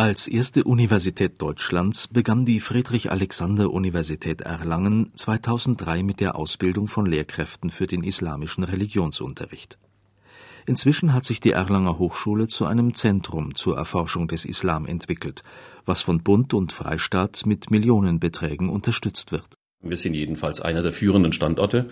[0.00, 7.86] Als erste Universität Deutschlands begann die Friedrich-Alexander-Universität Erlangen 2003 mit der Ausbildung von Lehrkräften für
[7.86, 9.78] den islamischen Religionsunterricht.
[10.64, 15.42] Inzwischen hat sich die Erlanger Hochschule zu einem Zentrum zur Erforschung des Islam entwickelt,
[15.84, 21.32] was von Bund und Freistaat mit Millionenbeträgen unterstützt wird Wir sind jedenfalls einer der führenden
[21.32, 21.86] Standorte,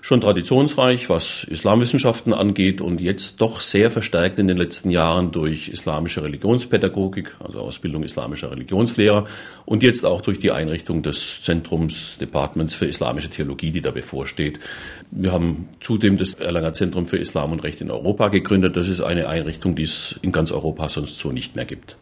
[0.00, 5.68] schon traditionsreich, was Islamwissenschaften angeht und jetzt doch sehr verstärkt in den letzten Jahren durch
[5.68, 9.26] islamische Religionspädagogik, also Ausbildung islamischer Religionslehrer
[9.66, 14.58] und jetzt auch durch die Einrichtung des Zentrums Departments für islamische Theologie, die da bevorsteht.
[15.10, 18.74] Wir haben zudem das Erlanger Zentrum für Islam und Recht in Europa gegründet.
[18.74, 21.98] Das ist eine Einrichtung, die es in ganz Europa sonst so nicht mehr gibt.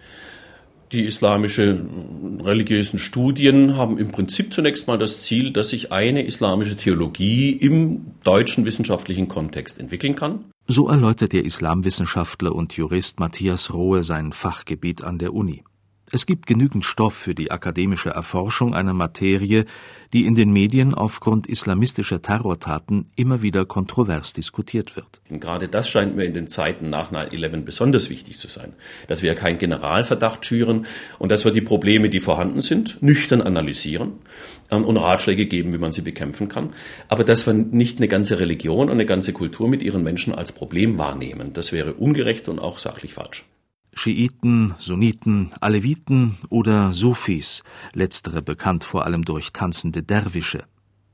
[0.93, 6.77] Die islamischen religiösen Studien haben im Prinzip zunächst mal das Ziel, dass sich eine islamische
[6.77, 10.45] Theologie im deutschen wissenschaftlichen Kontext entwickeln kann.
[10.67, 15.65] So erläutert der Islamwissenschaftler und Jurist Matthias Rohe sein Fachgebiet an der Uni.
[16.15, 19.65] Es gibt genügend Stoff für die akademische Erforschung einer Materie,
[20.13, 25.23] die in den Medien aufgrund islamistischer Terrortaten immer wieder kontrovers diskutiert wird.
[25.31, 28.75] Und gerade das scheint mir in den Zeiten nach 9-11 besonders wichtig zu sein,
[29.09, 30.85] dass wir keinen Generalverdacht schüren
[31.19, 34.19] und dass wir die Probleme, die vorhanden sind, nüchtern analysieren
[34.71, 36.75] ähm, und Ratschläge geben, wie man sie bekämpfen kann,
[37.09, 40.53] aber dass wir nicht eine ganze Religion und eine ganze Kultur mit ihren Menschen als
[40.53, 41.55] Problem wahrnehmen.
[41.55, 43.47] Das wäre ungerecht und auch sachlich falsch.
[43.95, 47.63] Schiiten, Sunniten, Aleviten oder Sufis,
[47.93, 50.65] letztere bekannt vor allem durch tanzende Derwische.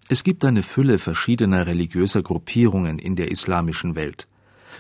[0.09, 4.27] Es gibt eine Fülle verschiedener religiöser Gruppierungen in der islamischen Welt.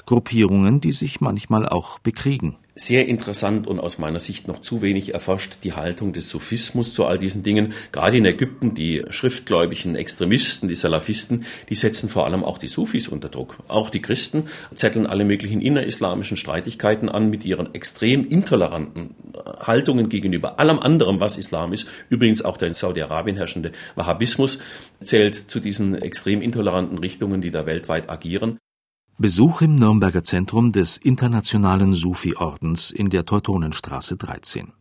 [0.06, 5.12] Gruppierungen, die sich manchmal auch bekriegen sehr interessant und aus meiner Sicht noch zu wenig
[5.12, 7.74] erforscht die Haltung des Sufismus zu all diesen Dingen.
[7.90, 13.08] Gerade in Ägypten, die schriftgläubigen Extremisten, die Salafisten, die setzen vor allem auch die Sufis
[13.08, 13.58] unter Druck.
[13.66, 14.44] Auch die Christen
[14.74, 19.16] zetteln alle möglichen innerislamischen Streitigkeiten an mit ihren extrem intoleranten
[19.60, 21.88] Haltungen gegenüber allem anderem, was Islam ist.
[22.08, 24.60] Übrigens auch der in Saudi-Arabien herrschende Wahhabismus
[25.02, 28.58] zählt zu diesen extrem intoleranten Richtungen, die da weltweit agieren.
[29.20, 34.72] Besuch im Nürnberger Zentrum des Internationalen Sufi-Ordens in der Teutonenstraße 13.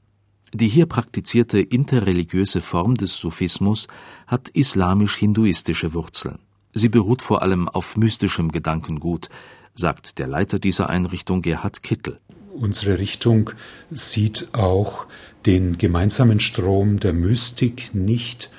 [0.54, 3.88] Die hier praktizierte interreligiöse Form des Sufismus
[4.28, 6.38] hat islamisch-hinduistische Wurzeln.
[6.72, 9.30] Sie beruht vor allem auf mystischem Gedankengut,
[9.74, 12.20] sagt der Leiter dieser Einrichtung Gerhard Kittel.
[12.54, 13.50] Unsere Richtung
[13.90, 15.08] sieht auch
[15.48, 18.52] den gemeinsamen Strom der Mystik nicht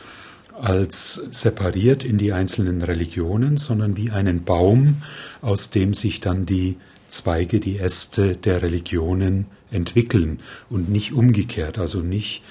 [0.61, 5.03] als separiert in die einzelnen Religionen, sondern wie einen Baum,
[5.41, 6.77] aus dem sich dann die
[7.09, 12.43] Zweige, die Äste der Religionen entwickeln und nicht umgekehrt, also nicht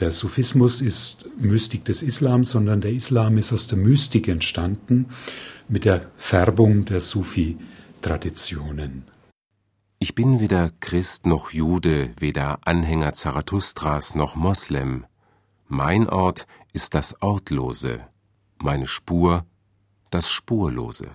[0.00, 5.10] der Sufismus ist Mystik des Islam, sondern der Islam ist aus der Mystik entstanden
[5.68, 9.02] mit der Färbung der Sufi-Traditionen.
[9.98, 15.04] Ich bin weder Christ noch Jude, weder Anhänger Zarathustras noch Moslem.
[15.68, 18.00] Mein Ort ist das Ortlose,
[18.58, 19.44] meine Spur
[20.10, 21.08] das Spurlose.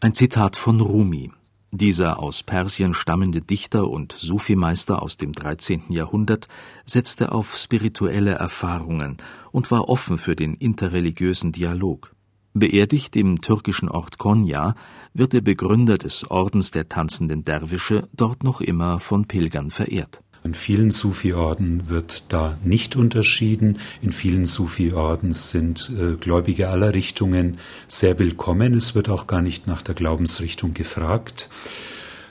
[0.00, 1.32] Ein Zitat von Rumi.
[1.70, 5.84] Dieser aus Persien stammende Dichter und Sufi-Meister aus dem 13.
[5.88, 6.48] Jahrhundert
[6.84, 9.16] setzte auf spirituelle Erfahrungen
[9.50, 12.14] und war offen für den interreligiösen Dialog.
[12.52, 14.74] Beerdigt im türkischen Ort Konya
[15.14, 20.22] wird der Begründer des Ordens der tanzenden Derwische dort noch immer von Pilgern verehrt.
[20.44, 23.78] In vielen Sufi-Orden wird da nicht unterschieden.
[24.00, 28.74] In vielen Sufi-Orden sind äh, Gläubige aller Richtungen sehr willkommen.
[28.74, 31.48] Es wird auch gar nicht nach der Glaubensrichtung gefragt.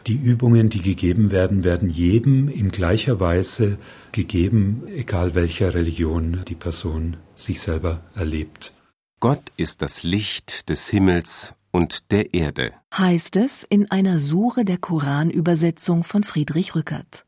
[0.08, 3.78] Die Übungen, die gegeben werden, werden jedem in gleicher Weise
[4.12, 8.74] gegeben, egal welcher Religion die Person sich selber erlebt.
[9.22, 12.74] Gott ist das Licht des Himmels und der Erde.
[12.98, 17.26] Heißt es in einer Sure der Koranübersetzung von Friedrich Rückert.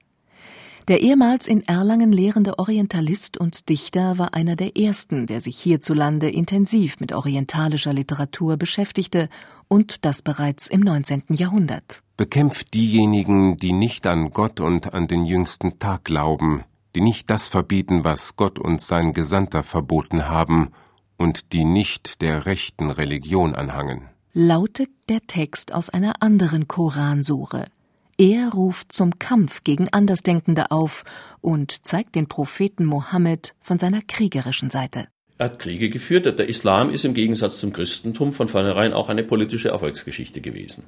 [0.90, 6.30] Der ehemals in Erlangen lehrende Orientalist und Dichter war einer der ersten, der sich hierzulande
[6.30, 9.30] intensiv mit orientalischer Literatur beschäftigte
[9.70, 11.24] und das bereits im 19.
[11.30, 12.04] Jahrhundert.
[12.18, 16.66] Bekämpft diejenigen, die nicht an Gott und an den jüngsten Tag glauben,
[16.96, 20.72] die nicht das verbieten, was Gott und sein Gesandter verboten haben,
[21.16, 24.10] und die nicht der rechten Religion anhangen.
[24.34, 27.68] Lautet der Text aus einer anderen Koransure.
[28.18, 31.04] Er ruft zum Kampf gegen Andersdenkende auf
[31.42, 35.08] und zeigt den Propheten Mohammed von seiner kriegerischen Seite.
[35.40, 36.26] Er hat Kriege geführt.
[36.38, 40.84] Der Islam ist im Gegensatz zum Christentum von vornherein auch eine politische Erfolgsgeschichte gewesen.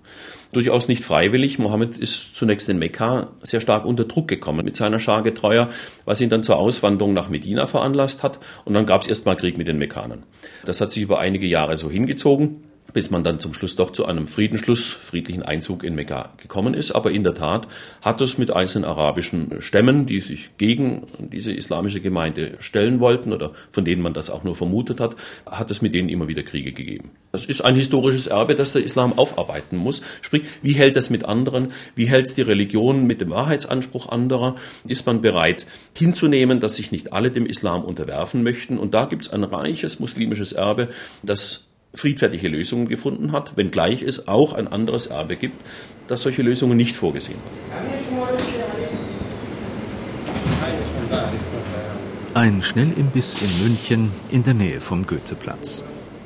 [0.53, 1.57] Durchaus nicht freiwillig.
[1.57, 5.69] Mohammed ist zunächst in Mekka sehr stark unter Druck gekommen mit seiner Schar Getreuer,
[6.05, 8.39] was ihn dann zur Auswanderung nach Medina veranlasst hat.
[8.65, 10.23] Und dann gab es erstmal Krieg mit den Mekkanern.
[10.63, 12.65] Das hat sich über einige Jahre so hingezogen
[12.95, 16.93] bis man dann zum Schluss doch zu einem Friedensschluss, friedlichen Einzug in Mekka gekommen ist.
[16.93, 17.67] Aber in der Tat
[18.01, 23.51] hat es mit einzelnen arabischen Stämmen, die sich gegen diese islamische Gemeinde stellen wollten oder
[23.73, 26.71] von denen man das auch nur vermutet hat, hat es mit denen immer wieder Kriege
[26.71, 27.11] gegeben.
[27.33, 30.01] Das ist ein historisches Erbe, das der Islam aufarbeiten muss.
[30.21, 31.73] Sprich, wie hält es mit anderen?
[31.95, 34.55] Wie hält es die Religion mit dem Wahrheitsanspruch anderer?
[34.87, 35.65] Ist man bereit
[35.97, 38.77] hinzunehmen, dass sich nicht alle dem Islam unterwerfen möchten?
[38.77, 40.87] Und da gibt es ein reiches muslimisches Erbe,
[41.23, 41.65] das
[41.95, 45.61] friedfertige Lösungen gefunden hat, wenngleich es auch ein anderes Erbe gibt,
[46.07, 47.39] das solche Lösungen nicht vorgesehen
[47.71, 47.85] hat.
[52.33, 55.83] Ein Schnellimbiss in München in der Nähe vom Goetheplatz.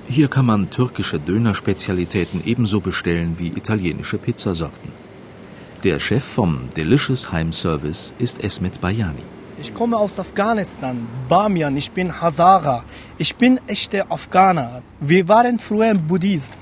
[0.08, 4.92] Hier kann man türkische Dönerspezialitäten ebenso bestellen wie italienische Pizzasorten.
[5.84, 9.22] Der Chef vom Delicious Heim Service ist Esmet Bayani.
[9.62, 12.86] Ich komme aus Afghanistan, Bamian, ich bin Hazara.
[13.18, 14.82] Ich bin echter Afghaner.
[15.02, 16.58] Wir waren früher im Buddhismus.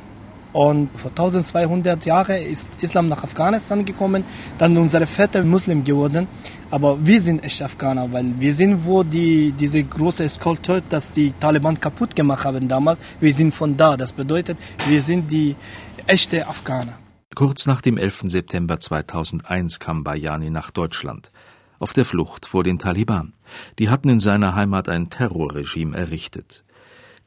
[0.51, 4.23] Und vor 1200 Jahren ist Islam nach Afghanistan gekommen,
[4.57, 6.27] dann unsere Väter Muslim geworden.
[6.71, 11.31] Aber wir sind echt Afghaner, weil wir sind, wo die, diese große Skulptur, das die
[11.39, 13.95] Taliban kaputt gemacht haben damals, wir sind von da.
[13.95, 15.55] Das bedeutet, wir sind die
[16.07, 16.93] echte Afghaner.
[17.35, 18.23] Kurz nach dem 11.
[18.25, 21.31] September 2001 kam Bayani nach Deutschland
[21.79, 23.33] auf der Flucht vor den Taliban.
[23.79, 26.63] Die hatten in seiner Heimat ein Terrorregime errichtet.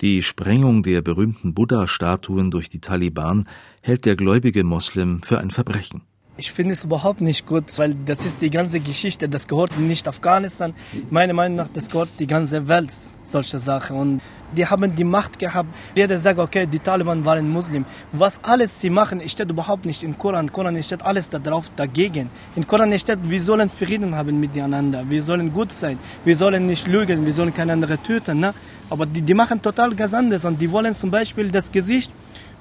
[0.00, 3.46] Die Sprengung der berühmten Buddha-Statuen durch die Taliban
[3.82, 6.02] hält der gläubige Moslem für ein Verbrechen.
[6.40, 10.08] Ich finde es überhaupt nicht gut, weil das ist die ganze Geschichte, das gehört nicht
[10.08, 10.72] Afghanistan.
[11.10, 12.90] Meiner Meinung nach, das gehört die ganze Welt,
[13.22, 13.94] solche Sachen.
[13.98, 14.22] Und
[14.56, 15.68] die haben die Macht gehabt.
[15.94, 17.84] Jeder sagt, okay, die Taliban waren Muslim.
[18.12, 20.50] Was alles sie machen, steht überhaupt nicht im Koran.
[20.50, 22.30] Koran steht alles darauf dagegen.
[22.56, 25.04] In Koran steht, wir sollen Frieden haben miteinander.
[25.06, 25.98] Wir sollen gut sein.
[26.24, 27.26] Wir sollen nicht lügen.
[27.26, 28.40] Wir sollen keine andere töten.
[28.40, 28.54] Ne?
[28.88, 30.46] Aber die, die machen total ganz anders.
[30.46, 32.10] Und die wollen zum Beispiel das Gesicht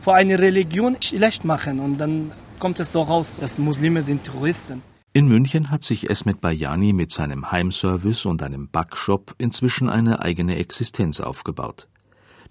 [0.02, 1.80] vor einer Religion schlecht machen.
[1.80, 4.82] Und dann kommt es so raus, dass Muslime sind Terroristen.
[5.12, 10.58] In München hat sich Esmet Bayani mit seinem Heimservice und einem Backshop inzwischen eine eigene
[10.58, 11.88] Existenz aufgebaut.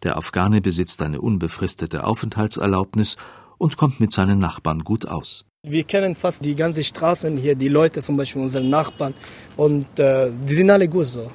[0.02, 3.16] Der Afghane besitzt eine unbefristete Aufenthaltserlaubnis
[3.58, 5.44] und kommt mit seinen Nachbarn gut aus.
[5.62, 9.14] Wir kennen fast die ganze Straßen hier, die Leute, zum Beispiel unsere Nachbarn.
[9.56, 11.30] Und äh, die sind alle gut so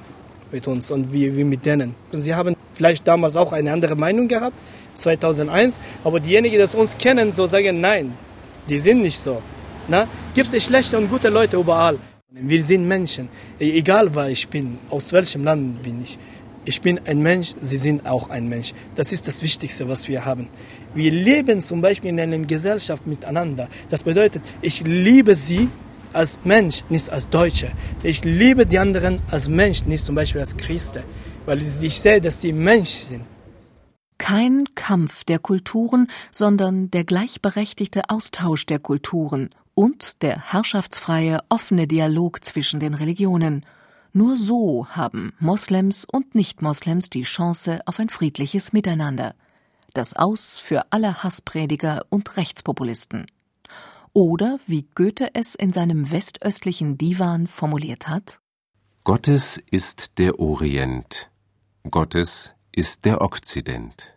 [0.50, 1.94] mit uns und wir, wir mit denen.
[2.12, 4.56] Und sie haben vielleicht damals auch eine andere Meinung gehabt,
[4.94, 5.78] 2001.
[6.04, 8.14] Aber diejenigen, die uns kennen, so sagen, nein,
[8.68, 9.42] die sind nicht so.
[9.88, 10.08] Na?
[10.34, 11.98] Gibt es schlechte und gute Leute überall.
[12.30, 13.28] Wir sind Menschen,
[13.60, 16.18] egal wer ich bin, aus welchem Land bin ich.
[16.64, 18.72] Ich bin ein Mensch, Sie sind auch ein Mensch.
[18.94, 20.48] Das ist das Wichtigste, was wir haben.
[20.94, 23.68] Wir leben zum Beispiel in einer Gesellschaft miteinander.
[23.90, 25.68] Das bedeutet, ich liebe Sie
[26.14, 27.70] als Mensch, nicht als Deutsche.
[28.02, 31.02] Ich liebe die anderen als Mensch, nicht zum Beispiel als Christen.
[31.44, 33.22] Weil ich sehe, dass sie Mensch sind.
[34.26, 42.42] Kein Kampf der Kulturen, sondern der gleichberechtigte Austausch der Kulturen und der herrschaftsfreie, offene Dialog
[42.42, 43.66] zwischen den Religionen.
[44.14, 49.34] Nur so haben Moslems und Nicht-Moslems die Chance auf ein friedliches Miteinander.
[49.92, 53.26] Das Aus für alle Hassprediger und Rechtspopulisten.
[54.14, 58.38] Oder wie Goethe es in seinem westöstlichen Divan formuliert hat:
[59.04, 61.30] Gottes ist der Orient,
[61.90, 64.13] Gottes ist der Okzident.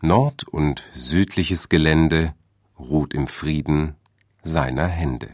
[0.00, 2.32] Nord- und südliches Gelände
[2.78, 3.96] ruht im Frieden
[4.44, 5.28] seiner Hände.